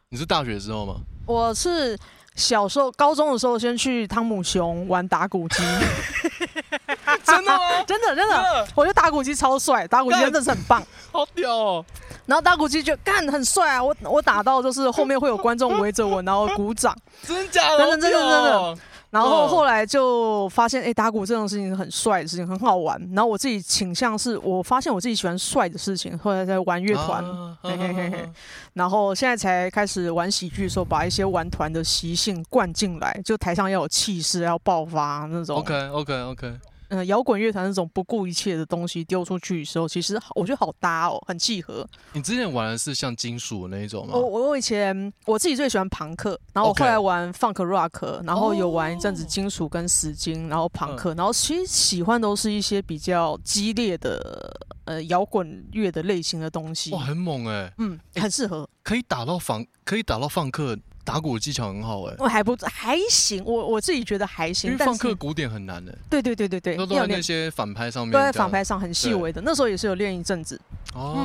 [0.09, 1.01] 你是大学之后吗？
[1.27, 1.99] 我是
[2.37, 5.63] 小时候高中的时候先去汤姆熊玩打鼓机。
[7.25, 7.59] 真的吗？
[7.87, 11.85] 真的真的，我觉得打鼓机超帅，打鼓机真的是很棒，好屌哦！
[12.27, 16.95] 然后打鼓机就干很帅啊，我我打到就是后面会有观众围着我，然后鼓掌，
[17.27, 17.79] 真假的？
[17.79, 18.79] 真的真的真的。
[19.17, 23.01] 然后后来就发现，哎，打鼓这种事情很帅的事情，很好玩。
[23.15, 27.25] 然后我自己倾向是，我发现我自己喜欢帅的事情，后来在玩乐团，
[27.63, 28.31] 嘿嘿嘿嘿。
[28.75, 35.57] 然后现在才开始玩喜剧的时候，把一些玩团的习性灌进来，就台上要有气势，要爆发那种。
[35.57, 36.55] OK OK OK。
[36.89, 41.87] 嗯，摇滚乐团那种不顾一切的东西丢出去的时候，其实我觉得好搭哦，很契合。
[42.13, 44.15] 你之前玩的是像金属那一种吗？
[44.15, 56.93] 我我以前我自己最喜欢朋克，然后我后来玩 funk rock，然后有玩一阵子金属跟死金，然后朋克，然后其实喜欢都是一些比较激烈的呃摇滚乐的类型的东西。
[56.93, 57.73] 哇，很猛哎！
[57.79, 60.77] 嗯，很适合，可以打到房，可以打到放克。
[61.07, 64.73] 打鼓的技巧很好哎，我还不还行，我我自己觉得还行。
[64.73, 65.97] 因为放克鼓点很难的。
[66.11, 69.41] 对对对对对，都在那些反拍上面，都在反拍上很细微的。
[69.41, 70.61] 那时候也是有练一阵子。
[70.95, 71.25] 哦，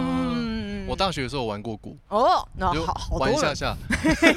[0.87, 1.97] 我大学的时候玩过鼓。
[2.09, 3.75] 哦，那好，好玩一下下。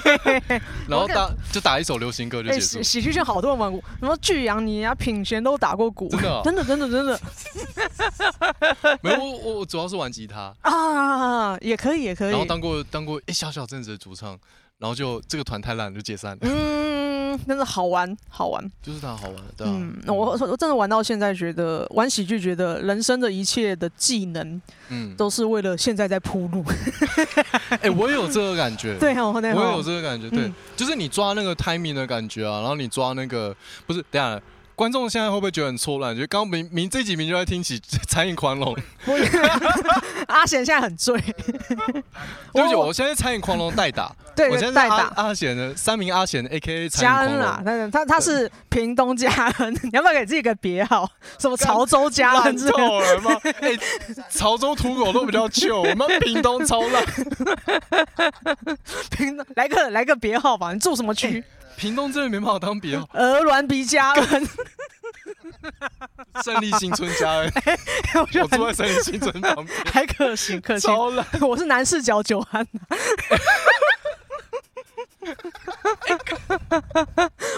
[0.89, 2.83] 然后打就打一首流行歌就结束。
[2.83, 6.09] 喜剧圈好多人玩鼓，什么巨阳你啊、品贤都打过鼓。
[6.43, 8.99] 真的，真的，真的，真的。
[9.03, 12.31] 没有，我我主要是玩吉他啊，也可以，也可以。
[12.31, 14.39] 然后当过当过一小小阵子的主唱。
[14.85, 16.39] 然后就这个团太烂就解散了。
[16.43, 19.73] 嗯，真的好玩，好玩，就是它好玩，对啊。
[19.75, 26.63] 嗯，我我真的玩到现在，觉得玩喜剧，觉得人生的一切的技能，嗯，都是为了现在在铺路。
[27.81, 28.99] 哎，我也有这个感觉。
[28.99, 30.29] 对，我也有这个感觉。
[30.29, 34.39] 对，就是你抓那个 timing 的感觉啊，然后你抓那个不是，等下。
[34.75, 36.17] 观众现在会不会觉得很错乱？
[36.17, 38.77] 就刚刚明明这几名就在听起 餐饮狂龙，
[40.27, 41.21] 阿贤现在很醉。
[42.53, 44.13] 对不起，我现在餐饮狂龙代打。
[44.35, 51.09] 对，我现在代打阿贤的三名阿贤 A K A 嘉恩啦，他他他是屏东嘉恩，你要不要给自己个别号？
[51.39, 52.57] 什么潮州嘉恩？
[52.57, 53.41] 烂透了吗？
[53.61, 53.79] 哎，
[54.29, 57.05] 潮州土狗都比较旧，我们屏东超烂。
[59.11, 61.45] 屏东来个来个别号吧，你住什么区？
[61.77, 64.49] 屏东真的没办法当别号，鹅銮鼻嘉恩，
[66.45, 67.53] 胜利新村嘉恩，
[68.15, 70.89] 我住在胜利新村旁边，还可行可行。
[70.91, 72.67] 超烂，我是男视角九安，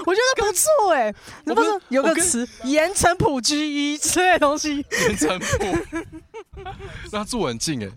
[0.06, 5.76] 我觉得不错哎，那不是有个词盐城埔居一之类的东西，盐城埔，
[7.12, 7.88] 那他住很近哎，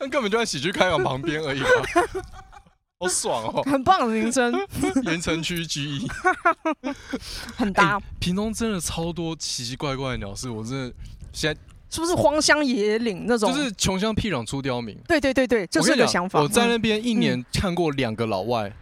[0.00, 1.68] 那根本就在喜剧开港旁边而已吧。
[3.02, 3.62] 好爽哦！
[3.68, 4.54] 很棒的名称，
[5.04, 6.08] 盐城 区 G 一，
[7.56, 8.00] 很搭。
[8.20, 10.94] 屏东真的超多奇奇怪怪的鸟事，我真的
[11.32, 11.60] 现在
[11.90, 13.52] 是不是荒乡野岭那种？
[13.52, 14.96] 就是穷乡僻壤出刁民。
[15.08, 16.40] 对对对对，就是个想法。
[16.40, 18.72] 我在那边一年看过两个老外，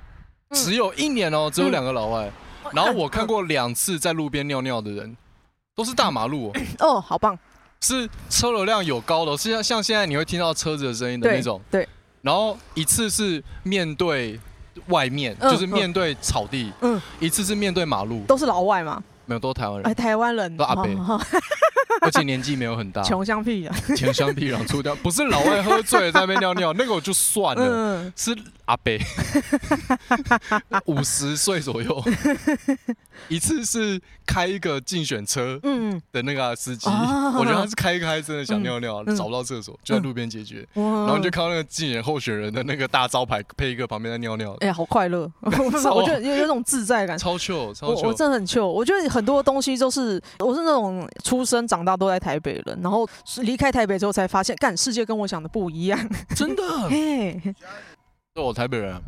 [0.52, 2.30] 只有一年哦，只有两个老外。
[2.72, 5.16] 然后我看过两次在路边尿尿的人，
[5.74, 7.36] 都是大马路哦，好棒！
[7.80, 11.88] 是车流量有高的，是像像现在你会听到车子的声音的那种，对。
[12.22, 14.38] 然后一次是面对
[14.88, 19.02] 外面，嗯、就是面对草地，嗯，嗯一次是面对马路，都是老外吗？
[19.30, 19.86] 没有，都是台湾人。
[19.86, 20.84] 哎，台湾人，都阿伯，
[22.02, 23.00] 而且年纪没有很大。
[23.02, 28.98] 穷乡僻壤， 穷乡僻壤出掉，不是老外喝醉了在那边尿尿，那个我就算了，嗯、是阿伯，
[30.86, 32.02] 五十岁左右。
[33.28, 40.66] 一次是开一个竞选车，嗯的那个司机，我觉得他是开一开真的想尿尿，找不到厕所，就在路边解决。
[40.74, 44.56] 然后你就看到那个竞选候选人的那个大招牌，配一个旁边在尿尿。
[44.60, 45.30] 哎呀，好快乐！
[45.42, 48.06] 我觉得有有种自在感，超 chill，超 chill。
[48.06, 48.66] 我真的很 chill。
[48.66, 53.08] 我觉得很多东西都是，我是那种出生长大都在台北人，然后
[53.42, 55.98] 离开台北之后才发现，干世界跟我想的不一样。
[56.36, 56.62] 真的？
[56.88, 57.40] 嘿，
[58.34, 59.00] 我台北人。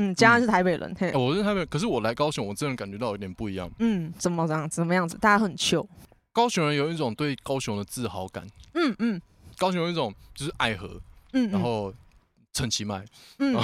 [0.00, 3.68] 嗯，家人是台北人，嘿，我是台北，可是我来高雄，我真的感觉到有点不一样。
[3.80, 4.70] 嗯，怎么这样？
[4.70, 5.18] 怎么样子？
[5.18, 5.84] 大家很糗。
[6.32, 8.46] 高雄人有一种对高雄的自豪感。
[8.74, 9.20] 嗯嗯，
[9.56, 10.88] 高雄有一种就是爱河，
[11.32, 11.92] 嗯，然后
[12.52, 13.04] 陈其迈，
[13.40, 13.54] 嗯，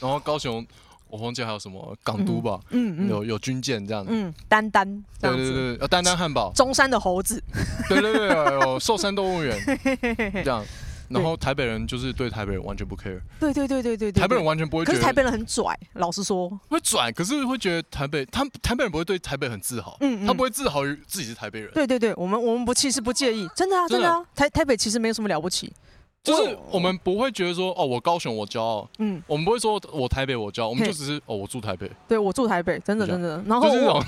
[0.00, 0.66] 然后高雄
[1.08, 7.42] 我忘记还有什么港都吧，嗯有有军舰这样子，嗯，丹丹，对对对，呃，丹丹汉堡，中山的猴子，
[7.88, 8.28] 对对对，
[8.60, 9.58] 有 寿山动物园，
[10.44, 10.64] 这样。
[11.08, 14.84] 然后台北人就是对台北人完全不 care，对对对对对，台北人完全不会。
[14.84, 16.50] 可是台北人很拽，老实说。
[16.68, 21.70] 会拽，可是会觉得台北，他台北人不会对台北很自豪，嗯，他不会自豪于自己是台北人。
[21.72, 23.88] 对对对，我们我们不其实不介意，真的啊。
[23.88, 25.72] 真的啊，台台北其实没有什么了不起，
[26.22, 33.68] 就是我们不会觉得说哦，我高雄我骄傲，嗯，我们不会说我台北我骄傲，我们就只是哦，我住台北，对我住台北，真的真的，然后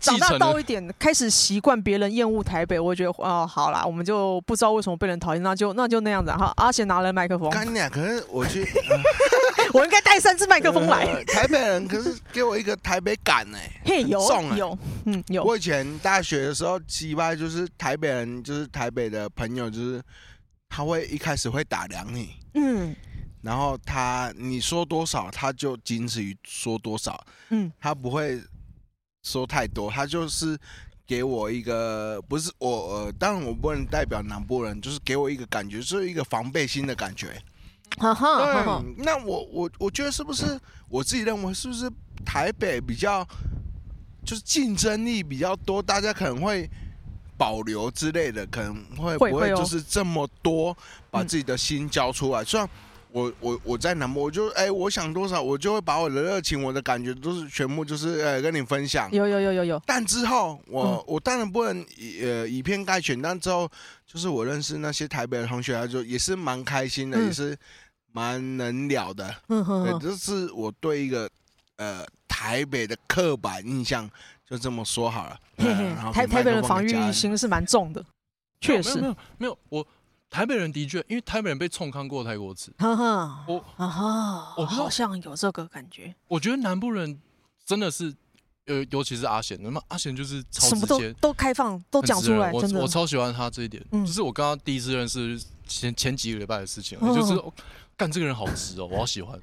[0.00, 6.52] 长大到一点，开始习惯别人厌恶台北，我觉得哦，好啦，我们就不知道为什么被人讨厌，那就那就那样子哈。
[6.56, 8.66] 阿贤拿了麦克风，干你可是我去，
[9.74, 11.04] 我应该带三支麦克风来。
[11.04, 15.44] 呃、台北人可是给我一个台北感呢，嘿，有送有，嗯有。
[15.44, 20.00] 我以前大学的时候，奇葩就是台北人，就是台北的朋友，就是
[20.70, 22.96] 他会一开始会打量你，嗯。
[23.42, 28.38] 然后他你说多少，他就仅止于说多少，嗯，他不会
[29.22, 30.58] 说太多，他就是
[31.06, 37.42] 给我一个不是我呃，当然我不能代表南部人，就是给我一个感觉，就是一个防备心的感觉。
[37.96, 41.90] 哈哈，那我我我觉得是不是我自己认为是不是
[42.24, 43.26] 台北比较
[44.24, 46.70] 就是竞争力比较多，大家可能会
[47.40, 50.76] 保留之类的，可能会不会就是这么多
[51.10, 52.68] 把自己的心交出来，虽然。
[53.12, 59.10] 我我我在南部，我就哎、欸，我想多少，我就会把我的热情、我的感觉都是全部就是呃、欸、跟你分享。
[59.10, 59.82] 有有有有有。
[59.84, 63.68] 但之后我、嗯、我当然不能以呃以偏概全，但之后
[64.06, 67.58] 就是我认识那些台北的同学，他就也是蛮开心的，嗯、也是
[68.12, 69.34] 蛮能聊的。
[69.48, 71.28] 嗯哼，这是我对一个
[71.78, 74.08] 呃台北的刻板印象，
[74.50, 75.40] 就这么说好了。
[75.56, 78.04] 嘿嘿台台北人防御心是蛮重的，
[78.60, 79.00] 确实。
[79.00, 79.86] 没有没有，我。
[80.32, 82.72] 台北人的确，因为台北人被冲康过太多次。
[82.78, 83.64] 我
[84.56, 86.14] 我好像有这个感觉。
[86.28, 87.20] 我觉得南部人
[87.66, 88.14] 真的是，
[88.66, 92.80] 呃，尤其是阿贤，那么阿贤就是超什么都都开放，都讲出来，我真的。
[92.80, 95.36] 我超喜欢他这一点，就是我刚刚第一次认识
[95.66, 97.34] 前前几个礼拜的事情，就是
[98.00, 99.38] 干这个人好直哦， 我好喜欢。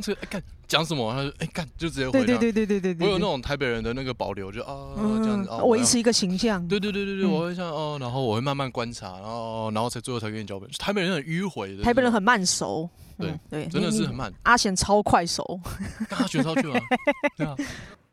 [0.00, 0.40] 这个干。
[0.68, 1.12] 讲什么？
[1.12, 3.04] 他说：“哎，干，就直接回答。”对对对对对对。
[3.04, 5.56] 我有那种台北人的那个保留，就啊这样子啊。
[5.64, 6.64] 维持一个形象。
[6.68, 10.70] 对对对对对，我会像哦，然后我会慢慢观察，然后然后才最后才给你脚本。
[10.78, 11.82] 台北人很迂回的。
[11.82, 12.88] 台北人很慢熟。
[13.18, 14.32] 对对，真的是很慢。
[14.44, 15.60] 阿贤超快熟。
[16.10, 16.62] 阿贤超快。
[17.36, 17.56] 对啊。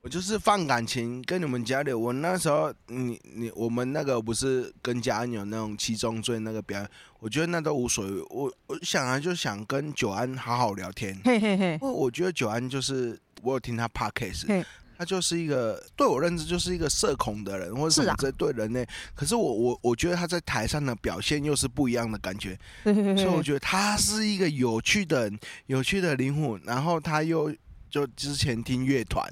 [0.07, 1.99] 我就是放感情跟你们交流。
[1.99, 6.89] 我那时候，你你我们那个不是跟嘉恩有那种七宗罪那个表演，
[7.19, 8.21] 我觉得那都无所谓。
[8.29, 11.19] 我我想啊，就想跟九安好好聊天。
[11.25, 11.77] 嘿嘿嘿。
[11.81, 14.63] 我我觉得九安就是我有听他 podcast，
[14.97, 18.87] 他就是一个对我认知就是一个社恐的人，或者是这对人类。
[19.13, 25.29] 可是我我我觉得他在台上的表现又是不一样的感觉，所以我觉得他是一个有趣的
[25.65, 26.61] 有趣的灵魂。
[26.63, 27.53] 然后他又
[27.89, 29.29] 就之前听乐团。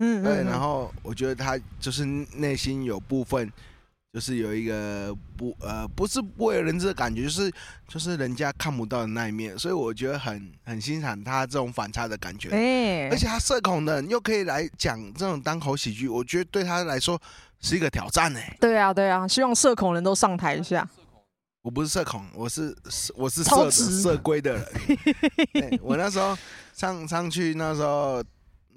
[0.00, 3.52] 嗯，对，然后我觉得他就是内心有部分，
[4.12, 7.52] 就是有一个不呃不是不为人知的感觉，就是
[7.88, 12.50] 就是人家看不到的那一面，所以我觉得很很欣赏他这种反差的感觉。
[12.50, 17.20] 哎，而且他社恐的人又可以来讲这种单口喜剧，我觉得对他来说
[17.60, 18.38] 是一个挑战呢。
[18.60, 20.88] 对啊，对啊，希望社恐人都上台一下。
[21.62, 22.72] 我不是社恐，我是
[23.16, 25.78] 我是社社规的人。
[25.82, 26.38] 我那时候
[26.72, 28.22] 上上去那时候。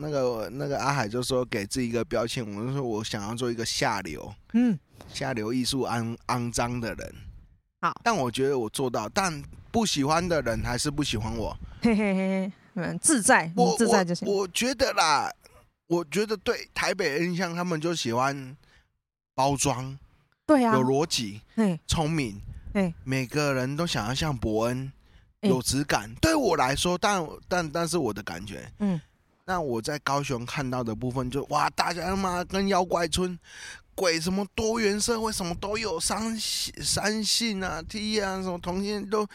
[0.01, 4.77] 那个那个阿海就说给自己一个标签，我就说我想要做一个下流，嗯，
[5.13, 7.15] 下流艺术肮肮脏的人。
[7.81, 11.55] 好，但我觉得我做到，但不喜欢的人还是不喜欢我。
[11.81, 14.27] 嘿嘿嘿，嗯，自在，我自在就行。
[14.27, 15.31] 我觉得啦，
[15.87, 18.57] 我觉得对台北的印象，他们就喜欢
[19.35, 19.97] 包装，
[20.47, 22.41] 对啊，有逻辑，嗯，聪明，
[22.73, 24.91] 嗯，每个人都想要像伯恩，
[25.41, 26.13] 有质感。
[26.21, 28.99] 对我来说，但但但是我的感觉，嗯。
[29.45, 33.37] 那我在高雄看到的部分就哇，大家他妈跟妖怪村，
[33.95, 39.27] 鬼什么多元社会什么都有，三性三性啊 T 啊什么同性都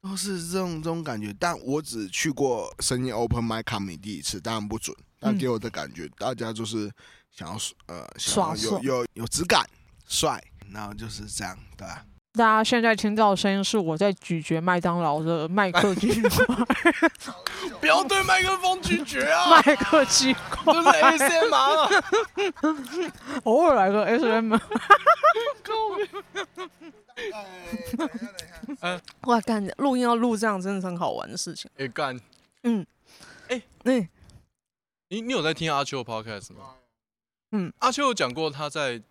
[0.00, 1.34] 都是这种这种感觉。
[1.38, 4.96] 但我只去过深夜 Open Mic Comedy 一次，当然不准。
[5.22, 6.90] 但给我的感觉，大家就是
[7.30, 9.68] 想要呃想要有有有质感
[10.06, 12.06] 帅，然后就是这样，对吧？
[12.32, 16.28] 大家现在听到的声音是我在咀嚼麦当劳的麦克鸡块，
[17.80, 19.50] 不要对麦克风咀嚼啊！
[19.66, 20.88] 麦克鸡块，这是
[21.24, 21.90] ASMR 啊！
[23.44, 24.60] 偶尔来个 ASMR。
[28.78, 31.68] 嗯，哇，干录音要录这样，真的是很好玩的事情。
[31.78, 32.18] 哎干，
[32.62, 32.86] 嗯，
[33.48, 34.08] 哎，嗯，
[35.08, 36.76] 你你有在听阿秋的 podcast 吗？
[37.52, 39.02] 嗯，阿秋有讲过他在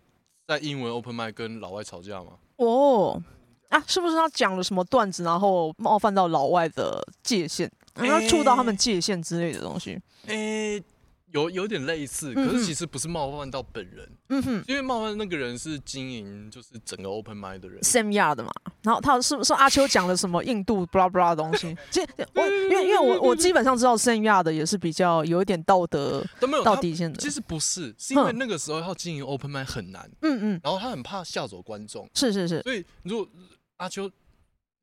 [0.46, 2.32] 在英文 open mic 跟老外吵架吗？
[2.64, 3.22] 哦，
[3.68, 9.98] 啊，是不是他讲了什么段子，然后冒犯到老外的界限，然后触到他们界限之类的东西？
[10.26, 10.84] 诶、欸。
[11.32, 18.50] 有有点类似，可是其实不是冒犯到本人，嗯哼，因为冒犯那个人是经营就是整个 open mind 的人，Sam Yard 的嘛。
[18.82, 21.76] 然后他是不是阿秋讲了什么印度 blah blah 的东西？
[21.90, 27.18] 其实我因为因为我我基本上知道 Sam Yard 的也是比较有一点道德都没有到底线的。
[27.18, 32.62] 其实不是，是因为那个时候要经营 open mic 很难，嗯嗯，然后他很怕吓走观众，是是是。
[32.62, 33.28] 所以如果
[33.76, 34.10] 阿秋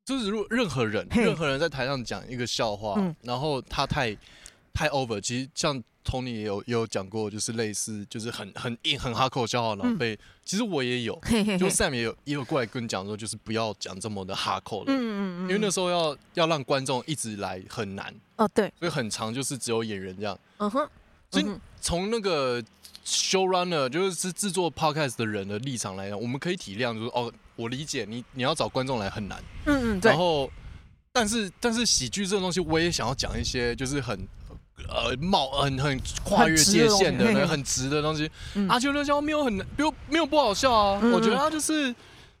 [0.04, 4.16] 就是如果任何人任何人在台上讲一个笑话，然后他太
[4.72, 5.82] 太 over，其实像。
[6.08, 11.14] Tony 也有也有讲过，就是类似就是很很硬很哈口消耗脑被，其实我也有，
[11.58, 20.88] 就 Sam 也有也有过来跟你讲说，就是不要讲这么的哈口的，嗯嗯嗯，因为那时候要要让观众一直来很难哦，对，所以很长就是只有演员这样，嗯哼，
[21.30, 21.46] 所以
[21.80, 22.62] 从那个
[23.04, 30.50] showrunner 就是制作 podcast 的人的立场来讲，我们可以体谅，就是哦，我理解你你要找观众来很难，嗯嗯，对，然后。
[31.10, 34.28] 但是但是喜剧这种东西，我也想要讲一些，就是很
[34.88, 38.30] 呃冒很很跨越界限的、很，很直的东西。
[38.68, 41.94] 阿秋乐笑没有很没有没有不好笑啊，嗯、我觉得他就是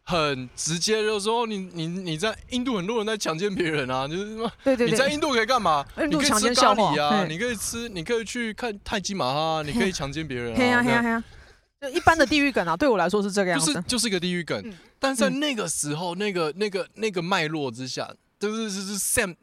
[0.04, 4.50] 很直接，就是说你你你在印度很多人在强奸别人啊，就是什么？
[4.64, 5.84] 对对对，你在印度可以干嘛？
[5.96, 10.56] 你可以吃咖喱啊，你可以吃，你可以去看泰姬玛哈，你可以强奸别人啊。
[10.56, 11.24] 嘿呀嘿呀嘿呀，
[11.80, 14.60] 就一般的地狱梗啊，对我来说是这个样子，就是就是一个地狱梗。
[14.64, 18.10] 嗯、但在那个时候，那个那个那个脉络之下。
[18.40, 19.34] 就是就是 Sam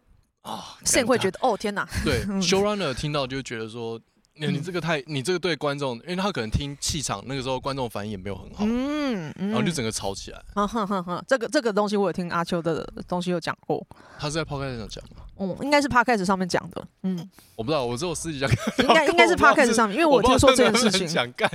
[0.46, 4.00] 啊，Sam 会觉得哦天哪，对， Showrunner 听到就觉得说，
[4.36, 10.40] 你你这个太你这个对观众，因为他可能听气场那个时候观众反应也没有很好，嗯，然后就整个吵起来。
[10.54, 13.84] 嗯哼哼哼，这个这个东西我有听阿秋的东西有讲过，
[14.20, 15.24] 他是在 Podcast 上讲吗？
[15.40, 16.88] 嗯，应该是 Podcast 上面讲的。
[17.02, 18.46] 嗯，我不知道，我只有私底下
[18.78, 21.08] 应该应该是 Podcast 上面，因为我听说这件事情。
[21.08, 21.50] 想干，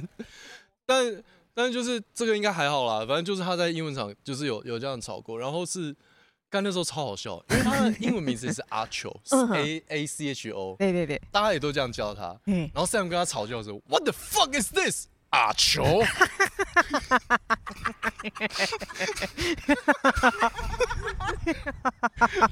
[0.84, 1.22] 但
[1.55, 5.95] 但是就是这个应该还好啦，反正就是他在英文场就是有有这样吵过，然后是。
[6.51, 12.36] 干那时候超好笑，因为他的英文名字是阿秋， 是 A A C H O，对对对，大家也都这样叫他。
[12.44, 15.07] 然后 Sam 跟他吵架的时候，What the fuck is this？
[15.31, 16.03] 阿球，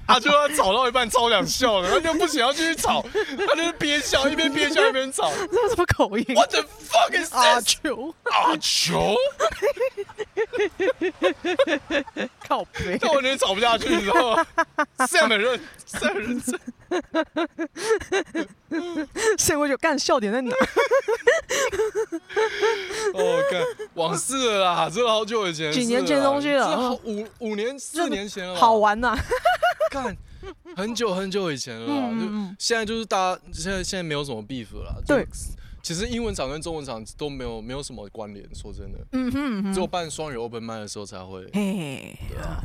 [0.07, 3.05] 阿秋 他吵到一半超想笑的，他就不想要继续吵，
[3.47, 5.33] 他就是憋笑一边憋笑一边吵。
[5.51, 7.33] 这什么口音？What the fuck is？
[7.35, 9.17] 阿球，阿球，
[12.47, 14.47] 靠北，我有点吵不下去，你知道吗
[14.99, 15.61] ？Sam 很认
[15.91, 16.61] ，Sam 很认真。
[19.37, 20.55] Sam 我就干笑点在哪？
[23.15, 23.63] 哦，看
[23.95, 29.17] 往事了啦，这好久以前，几年前东西了，五五年四年前了，好玩呐！
[29.91, 30.17] 看
[30.77, 32.27] 很久很久以前了，就
[32.59, 35.03] 现在就是大家现在现在没有什么 beef 了。
[35.07, 35.27] 对，
[35.83, 41.43] 其实英文场跟中文场都没有没有什么关联，说真的，嗯哼，只有办双语 open mic 的时候才会。
[41.47, 42.63] 对啊，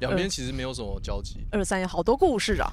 [0.00, 1.38] 两边其实没有什么交集。
[1.50, 2.70] 二三有好多故事啊，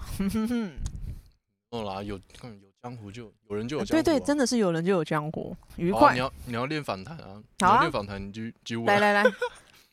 [1.71, 2.72] 哦啦，有有。
[2.83, 6.09] 江湖就有人就有江湖，啊，对对，真的是有人就有江湖，愉快。
[6.09, 9.23] 啊、你要你要练反弹啊，好啊，练反弹你就就来来来。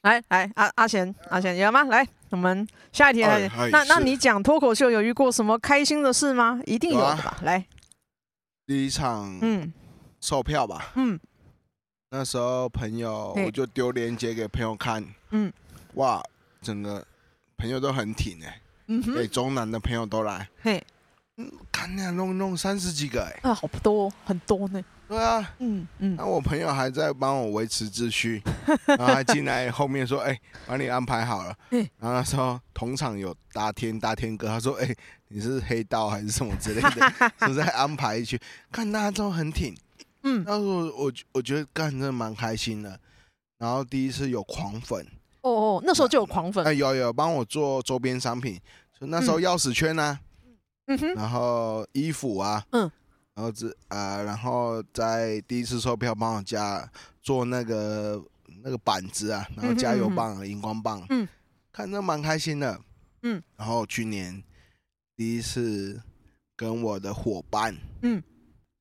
[0.03, 1.84] 来来 阿阿贤阿贤有吗？
[1.84, 3.49] 来，我们下一题来。
[3.70, 6.61] 那那你讲脱口秀有遇过什么开心的事吗？
[6.66, 7.22] 一定有的吧？
[7.22, 7.64] 啊、来，
[8.66, 9.72] 第一场嗯。
[10.20, 10.93] 售票吧。
[10.97, 11.18] 嗯，
[12.11, 15.03] 那时候朋友我就丢链接给朋友看。
[15.30, 15.51] 嗯，
[15.95, 16.20] 哇，
[16.61, 17.07] 整个
[17.57, 20.49] 朋友都很挺哎，欸，嗯哼，北中南的朋友都来。
[20.62, 20.82] 嘿。
[21.70, 24.82] 看那弄弄三十几个哎，啊，好多很多呢。
[25.09, 26.16] 对啊，嗯嗯。
[26.16, 28.43] 那我朋友还在帮我维持秩序，
[28.86, 31.55] 然后还进来后面说：“哎，把你安排好了。
[31.99, 34.95] ”然后他说同场有大天大天哥，他说：“哎，
[35.28, 37.12] 你是黑道还是什么之类的？”
[37.49, 38.38] 是在安排一群，
[38.70, 39.74] 看大家都很挺。
[40.22, 42.99] 嗯，那时候我我觉得干真的蛮开心的。
[43.59, 45.05] 然后第一次有狂粉，
[45.43, 46.64] 哦哦，那时候就有狂粉。
[46.64, 48.61] 哎，有有帮我做周边商品，
[48.99, 49.97] 就那时候钥匙圈
[50.97, 51.14] 呢。
[51.14, 52.91] 然后衣服啊，嗯，
[53.34, 56.91] 然后这啊，然后在第一次售票帮我加
[57.22, 58.22] 做那个
[58.62, 61.26] 那个板子啊，然后加油棒、荧光棒，嗯，
[61.72, 62.80] 看着蛮开心的，
[63.22, 63.43] 嗯。
[63.57, 64.43] 然后去年
[65.16, 66.01] 第一次
[66.57, 68.22] 跟我的伙伴，嗯，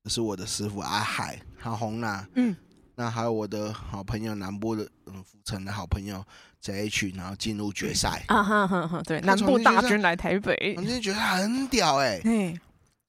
[0.06, 2.56] 是我的师傅阿海、阿红娜，嗯，
[2.94, 6.24] 那还有我的好朋友南部的嗯福城的好朋友。
[6.60, 9.02] 在一起，然后进入决赛啊哈哈哈！
[9.06, 12.20] 对，南部大军来台北，我真的觉得很屌哎，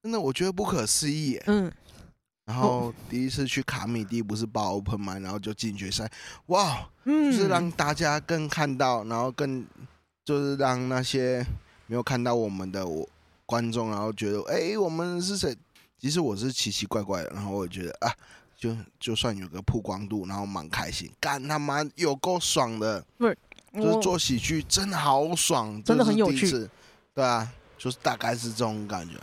[0.02, 1.38] 真的我觉得不可思议。
[1.48, 1.70] 嗯，
[2.46, 6.10] 然后第一次去卡米蒂不是报 open 嘛，然后就进决赛，
[6.48, 9.66] 哇，就是让大家更看到，然后更
[10.24, 11.46] 就是让那些
[11.88, 13.08] 没有看到我们的我
[13.46, 15.54] 观众，然后觉得哎，我们是谁？
[16.00, 18.12] 其实我是奇奇怪怪的，然后我觉得啊。
[18.62, 23.36] 就就算有个曝光度，然后蛮开心，干他妈有够爽的，是，
[23.74, 26.70] 就是做喜剧真的好爽，真的很有趣，
[27.16, 29.16] 对啊，就是大概是这种感觉，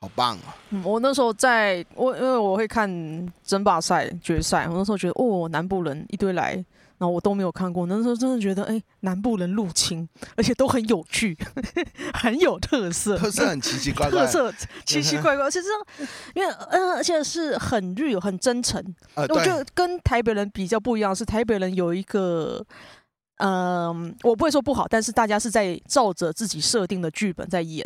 [0.00, 0.56] 好棒啊！
[0.70, 2.90] 嗯，我那时候在我因为我会看
[3.44, 6.64] 争霸赛决赛，我那时候觉得哦，南部人一堆来。
[7.02, 11.84] 然后我都没有看过，那时候真的觉得，哎，南部人入侵，而且都很有趣，呵 呵
[12.14, 14.54] 很有特色，特色很奇奇怪怪，特色
[14.86, 18.80] 奇奇怪怪，而且这样，因为嗯、呃，而且是很 real，很真诚。
[19.14, 22.64] 呃、我觉得跟台北人比较不一样，是台北人有一个，
[23.38, 27.84] 嗯、呃，我不会说不好，但是大家是在照着自己设定的剧本在演。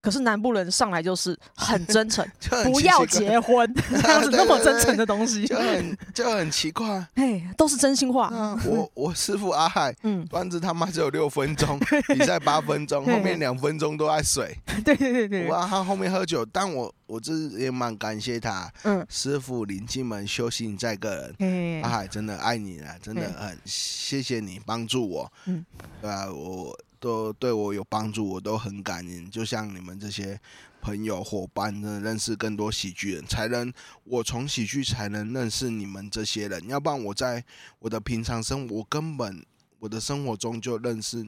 [0.00, 2.24] 可是南部人上来就是很真诚，
[2.70, 7.04] 不要结婚 这样子那么真诚的东西，就很就很奇怪。
[7.14, 8.56] 哎，都是真心话。
[8.64, 11.78] 我我师傅阿海，嗯，段子他妈只有六分钟，
[12.08, 14.56] 比赛八分钟，后面两分钟都在水。
[14.84, 15.48] 对对对对。
[15.48, 18.70] 哇，他后面喝酒，但我我这也蛮感谢他。
[18.84, 21.82] 嗯，师傅领进门，修行在个人。
[21.82, 25.32] 阿海真的爱你了，真的很谢谢你帮助我。
[25.46, 25.66] 嗯，
[26.00, 26.78] 对啊，我。
[27.06, 29.30] 都对我有帮助，我都很感恩。
[29.30, 30.40] 就像你们这些
[30.80, 36.68] 朋友伙伴，真的认识更多喜剧人，才能我从喜剧才能认识你们这些人。
[36.68, 37.44] 要不然我在
[37.78, 39.46] 我的平常生活，我根本
[39.78, 41.24] 我的生活中就认识。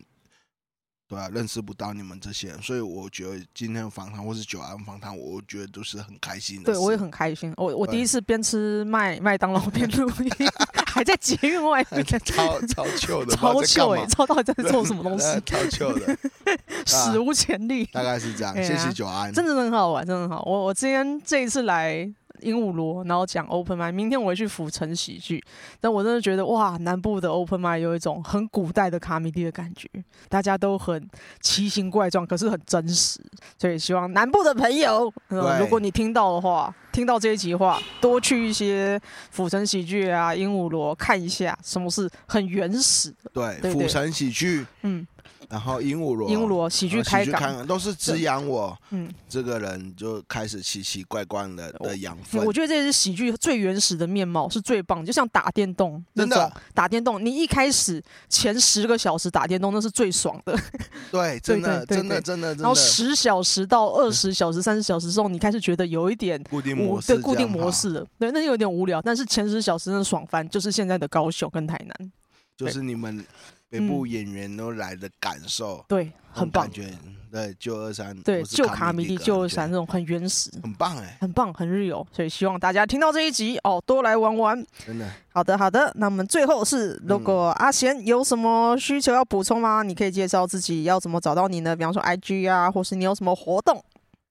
[1.11, 6.65] 对啊，认识不到你们这些人，所以我觉得今天的访谈或是九安访谈，我觉得都是很开心的。
[6.65, 7.51] 对，我也很开心。
[7.57, 10.31] 我我第一次边吃麦麦当劳边录音，
[10.99, 15.27] 还在捷运外面，超 超糗的，超糗哎，超到底在做什么东西？
[15.47, 16.17] 超糗的，
[16.87, 17.89] 史无前例。
[17.93, 18.55] 大概是这样。
[18.57, 20.43] 谢谢九安，真的很好玩，真的很好。
[20.45, 22.13] 我我今天这一次来。
[22.43, 23.93] 鹦鹉螺，然后讲 open mic。
[23.93, 25.43] 明天我会去府城喜剧，
[25.81, 29.89] 但我真的觉得哇，南部的 open mic 有一种很古代的卡米蒂的感觉，
[30.29, 31.09] 大家都很
[31.41, 33.21] 奇形怪状，可是很真实。
[33.59, 43.31] 所以希望南部的朋友，呃、如果你听到的话，听到这一集话，多去一些府城喜剧啊、鹦鹉螺看一下，什么是很原始的。
[43.61, 45.07] 对，府城喜剧，嗯。
[45.49, 52.45] 然后鹦鹉螺，鹦鹉螺喜剧开港都是滋养我，嗯，这个人就开始奇奇怪怪的的养分。
[52.45, 55.03] 我觉得这是喜剧最原始的面貌，是最棒。
[55.03, 60.55] 就像打电动那种，打电动，你一开始前十个小时打电动那是最爽的。
[61.11, 62.55] 对，真的，真的，真的。
[62.57, 68.07] 然后十小时到二十小时、三十小时之后，你开始觉得有一点固定模式，对，固定模式了。
[68.19, 69.01] 对，那有点无聊。
[69.01, 72.13] 但是前十小时那爽翻，就是现在的高雄跟台南，
[72.55, 73.25] 就是你们。
[73.71, 76.65] 每部演员都来的感受，嗯、对，很棒。
[76.65, 76.91] 感觉
[77.31, 82.07] 对，旧二三，对，旧卡米蒂，旧二三那种很原始，很棒哎、欸，很棒，很 real。
[82.11, 84.67] 所以希望大家听到这一集哦，多来玩玩。
[84.87, 85.93] 真的，好的，好的。
[85.97, 89.83] 那我们最后是，如果阿贤有什么需求要补充吗？
[89.83, 91.77] 你可以介绍自己要怎么找到你呢？
[91.77, 93.85] 比方说 IG 啊，或是你有什么活动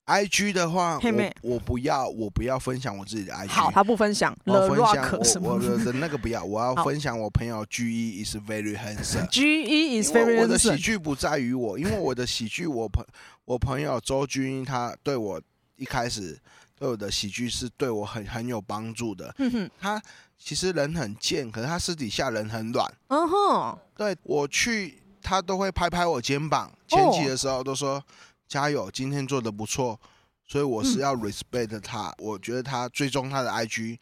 [0.07, 3.51] ？I G 的话，我我不要，我不要分享我自己的 I G。
[3.51, 4.33] 好，他不分享。
[4.45, 9.27] 我分享我我的那个不要， 我要分享我朋友 G E is very handsome。
[9.27, 10.41] G E is very handsome。
[10.41, 13.05] 我的喜剧不在于我，因为我的喜剧，我朋
[13.43, 15.41] 我朋友周军，他对我
[15.75, 16.39] 一开始
[16.79, 19.35] 对我的喜剧是对我很很有帮助的。
[19.77, 20.01] 他
[20.37, 22.89] 其实人很贱，可是他私底下人很软。
[23.09, 26.71] 嗯哼，对我去，他都会拍拍我肩膀。
[26.87, 28.01] 前期的时候都说。
[28.47, 29.99] 加油，今天做的不错，
[30.45, 32.09] 所以我是要 respect 他。
[32.09, 33.97] 嗯、我觉得他追踪他的 IG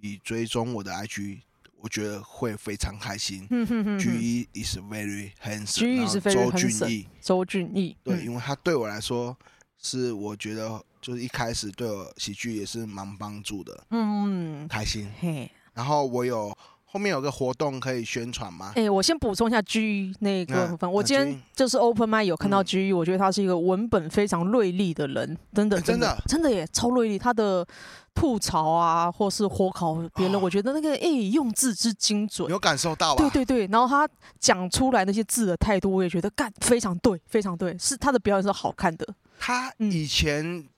[0.00, 1.40] 比追踪我的 IG，
[1.76, 3.46] 我觉得会非常开心。
[3.50, 5.86] 嗯哼哼哼 G E is very handsome。
[5.86, 6.32] E is very。
[6.32, 9.36] 周俊逸，周俊义，对，嗯、因为他对我来说
[9.76, 13.84] 是我觉得就是一开始对我喜剧也是蛮帮助的。
[13.90, 15.12] 嗯，开心。
[15.20, 16.56] 嘿，然后我有。
[16.90, 18.72] 后面有个活动可以宣传吗？
[18.74, 20.88] 哎、欸，我先补充一下 G 那个部分。
[20.88, 27.18] 啊、我今天就是 Open Mic 有看到 G，、嗯、我觉得他是一个文本非常锐利的人，真的，欸、真的，真的耶，超锐利。
[27.18, 27.66] 他的
[28.14, 33.22] 吐槽啊，或是火烤别人，哦、我觉得那个哎、欸、用字之精准，有感受到吧？
[33.22, 34.08] 对对对，然后他
[34.40, 39.06] 讲出来那些字的态度，我也觉得干非常对，非常对，是他的表演是好看的。
[39.38, 40.42] 他以前。
[40.42, 40.68] 嗯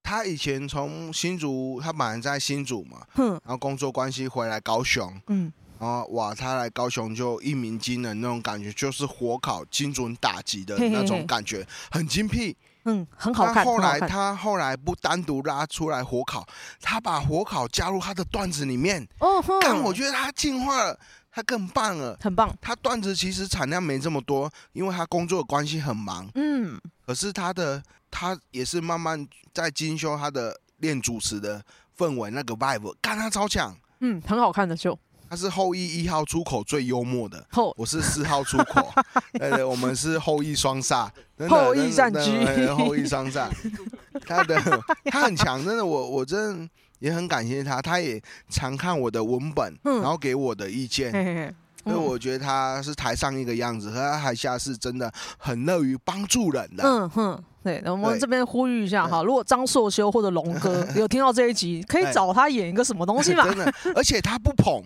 [0.00, 13.64] 他以前从新竹，他本来在新竹嘛，嗯，然后工作关系回来高雄，嗯，然后哇，他来高雄就一鸣惊人那种感觉，就是火烤精准打击的那种感觉，嘿嘿嘿很精辟，嗯，很好看。
[13.64, 16.46] 后来他后来不单独拉出来火烤，
[16.80, 20.98] 他把火烤加入他的段子里面，哦，但我觉得他进化了，
[21.30, 22.52] 他更棒了，很棒。
[22.60, 27.82] 他段子其实产量没这么多，因为他工作的关系很忙，嗯，可是他的。
[28.10, 31.62] 他也是慢慢在精修他的练主持的
[31.94, 34.98] 氛围，那个 vibe，干他超强，嗯，很好看的秀。
[35.28, 38.90] 他是后羿一号出口最幽默的，后我是四号出口，
[39.32, 41.08] 对 对，我们是后羿双煞，
[41.48, 43.48] 后羿战局，后羿双煞，
[44.26, 44.60] 他的
[45.06, 46.68] 他很强，真的，我我真的
[47.00, 51.12] 也很感谢他，他也常看我的文本，然后给我的意见。
[51.12, 51.54] 嘿嘿
[51.84, 56.82] 所以我觉得他是台上一个样子，和他台下是真的很乐于帮助人的。
[56.84, 63.44] 嗯哼，对，我们这边呼吁一下哈，如果张硕修或者龙哥 有听到这一集，可以找他演一个什么东西嘛？
[63.44, 64.82] 真的，而且他不捧，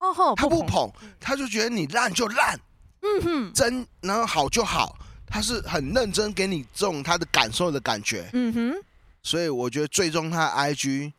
[0.00, 0.90] 哦吼，他不捧，
[1.20, 2.58] 他就觉得你烂就烂，
[3.02, 4.96] 嗯哼，真然后好就好，
[5.26, 8.74] 他是很认真给你这种他的感受的感觉，嗯哼，
[9.22, 11.12] 所以我觉得最终他的 IG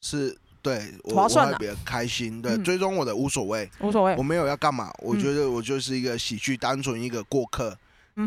[0.00, 0.36] 是。
[0.62, 2.42] 对，我我会比较开心。
[2.42, 4.92] 对，追踪我的无所谓，无所谓，我没有要干嘛。
[4.98, 7.74] 我觉得我就是一个喜剧，单纯一个过客，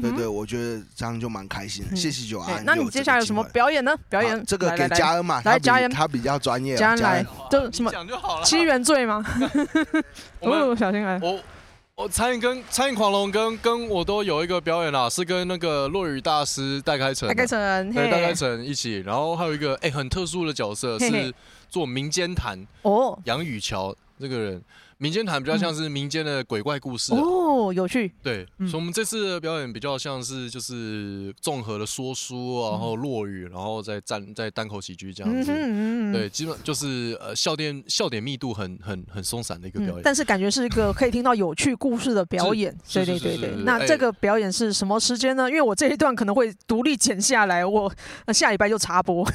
[0.01, 1.95] 对对，我觉得这样就蛮开心的。
[1.95, 2.63] 谢谢九安。
[2.65, 3.95] 那你接下来有什么表演呢？
[4.09, 6.75] 表演这个给嘉恩嘛，来嘉恩，他比较专业。
[6.75, 7.91] 嘉恩来，就什么
[8.43, 9.23] 七原罪吗？
[10.41, 11.19] 哦，小心来。
[11.21, 11.39] 我
[11.95, 18.99] 我餐饮跟餐饮狂龙跟跟我都有一个表演啦，是跟那个落雨大师戴开成，戴开成，对，戴开成一起。
[19.01, 21.33] 然后还有一个哎很特殊的角色是
[21.69, 24.61] 做民间谈哦，杨雨桥这个人。
[24.97, 28.11] 民间谈比较像是民间的鬼怪故事哦，有趣。
[28.21, 35.51] 对，所以我们这次的表演比较像是就是综合的说书，然后落语，然后再站在单口喜剧这样子。
[36.11, 40.01] 对，基本就是呃笑点笑点密度很很很松散的一个表演。
[40.03, 42.75] 但是感觉是一个可以听到有趣故事的表演。
[42.91, 43.51] 对对对对。
[43.63, 45.49] 那这个表演是什么时间呢？
[45.49, 47.93] 因为我这一段可能会独立剪下来，我
[48.33, 49.23] 下礼拜就插播。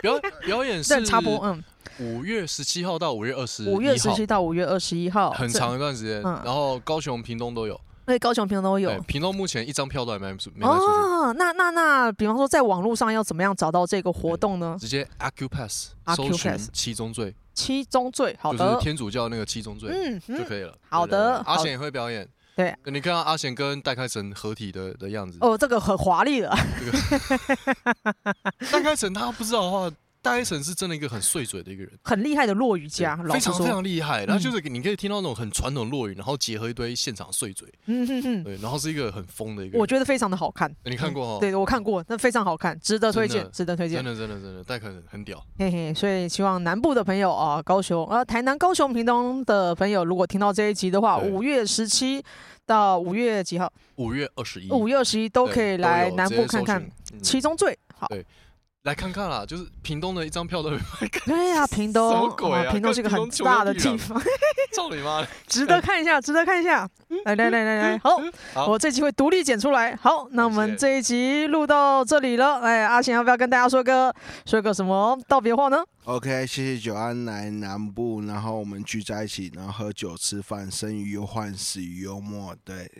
[0.02, 1.62] 表表演是插播，嗯。
[1.98, 6.22] 五月十七号到五月二十，五月十七到五月二十一号，很长一段时间。
[6.22, 8.98] 然后高雄、屏东都有，对，高雄、屏东都有。
[9.02, 10.66] 屏东目前一张票都还没没卖出去。
[10.66, 14.78] 哦，那那那，比方说在网络上要怎么样找到这个活动呢？
[14.80, 20.74] 直接 Accupass 搜寻七宗罪，七宗罪，好的，就是天主教那个七宗罪，嗯，就可以了。
[20.88, 22.26] 好的，阿贤也会表演，
[22.56, 26.54] 对，你看到阿贤跟戴开成合体的的样子，哦，这个很华丽了。
[28.70, 29.90] 戴开成他不知道的话。
[30.22, 34.24] 戴开成是真的一个很碎嘴的一个人，很厉害的落语家，非常非常厉害。
[34.24, 39.78] 然后就是你可以听到那种很传统落语，然后结合一堆现场碎嘴，嗯哼哼，对，然后是一个很疯的一个。
[39.78, 41.40] 我觉得非常的好看，你看过哈？
[41.40, 44.04] 对，我看过，那非常好看，值得推荐，值得推荐。
[44.04, 45.94] 真的真的真的，戴开成很屌，嘿嘿。
[45.94, 52.22] 所以希望南部的朋友啊，高雄啊，台南、高雄、屏东的朋友，如果听到这一集的话，五月十七
[52.66, 53.72] 到五月几号？
[53.96, 56.86] 五月二十一，五月二十一都可以来南部看看
[57.22, 57.78] 七宗罪。
[57.96, 58.06] 好。
[58.84, 61.08] 来看看啦，就是屏东的一张票都没卖。
[61.26, 62.72] 对呀，屏东，什么鬼啊？
[62.72, 64.18] 屏东是个很大的地方。
[64.72, 65.26] 操你妈！
[65.46, 66.88] 值得看一下，值得看一下。
[67.26, 69.94] 来来来来来，好，我这集会独立剪出来。
[69.96, 72.60] 好，那我们这一集录到这里了。
[72.60, 74.14] 哎，阿贤要不要跟大家说个
[74.46, 82.56] 说个什么道别话呢？OK，谢谢九安来南部，然后我们聚在一起，然后喝酒吃饭，生于忧患，死于幽默。
[82.64, 82.90] 对。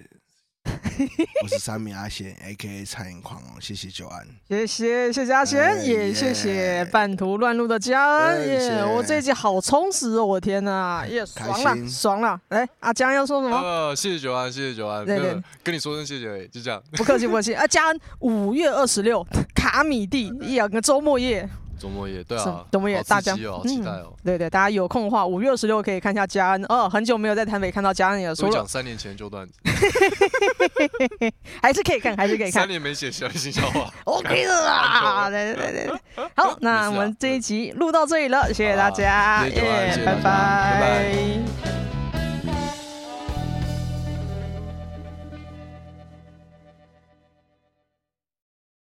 [1.42, 2.84] 我是三米阿贤，A.K.A.
[2.84, 13.56] 餐饮狂哦，谢谢九安，谢谢谢谢阿贤，也谢谢半途乱入的嘉恩，耶，我这一集好充实哦，我天呐，耶，爽了爽了，来，阿江要说什么？
[13.56, 21.48] 呃，谢谢九安，谢谢九安，对对，跟你说声谢谢，就这样，不客气不客气，啊，嘉恩五月二十六卡米地 两个周末夜。
[21.80, 24.12] 周末夜，对啊，周末夜，大家好期待哦。
[24.22, 26.86] 对对，大家有空的话，五月二十六可以看一下嘉恩哦。
[26.88, 28.34] 很久没有在台北看到嘉恩了。
[28.34, 29.54] 说讲三年前旧段子，
[31.62, 32.60] 还是可以看，还是可以看。
[32.62, 35.30] 三年没写小新笑话，OK 的啦。
[35.30, 41.79] 对对对对，好，那我们这一集录到这里了，谢谢大家，耶，拜拜。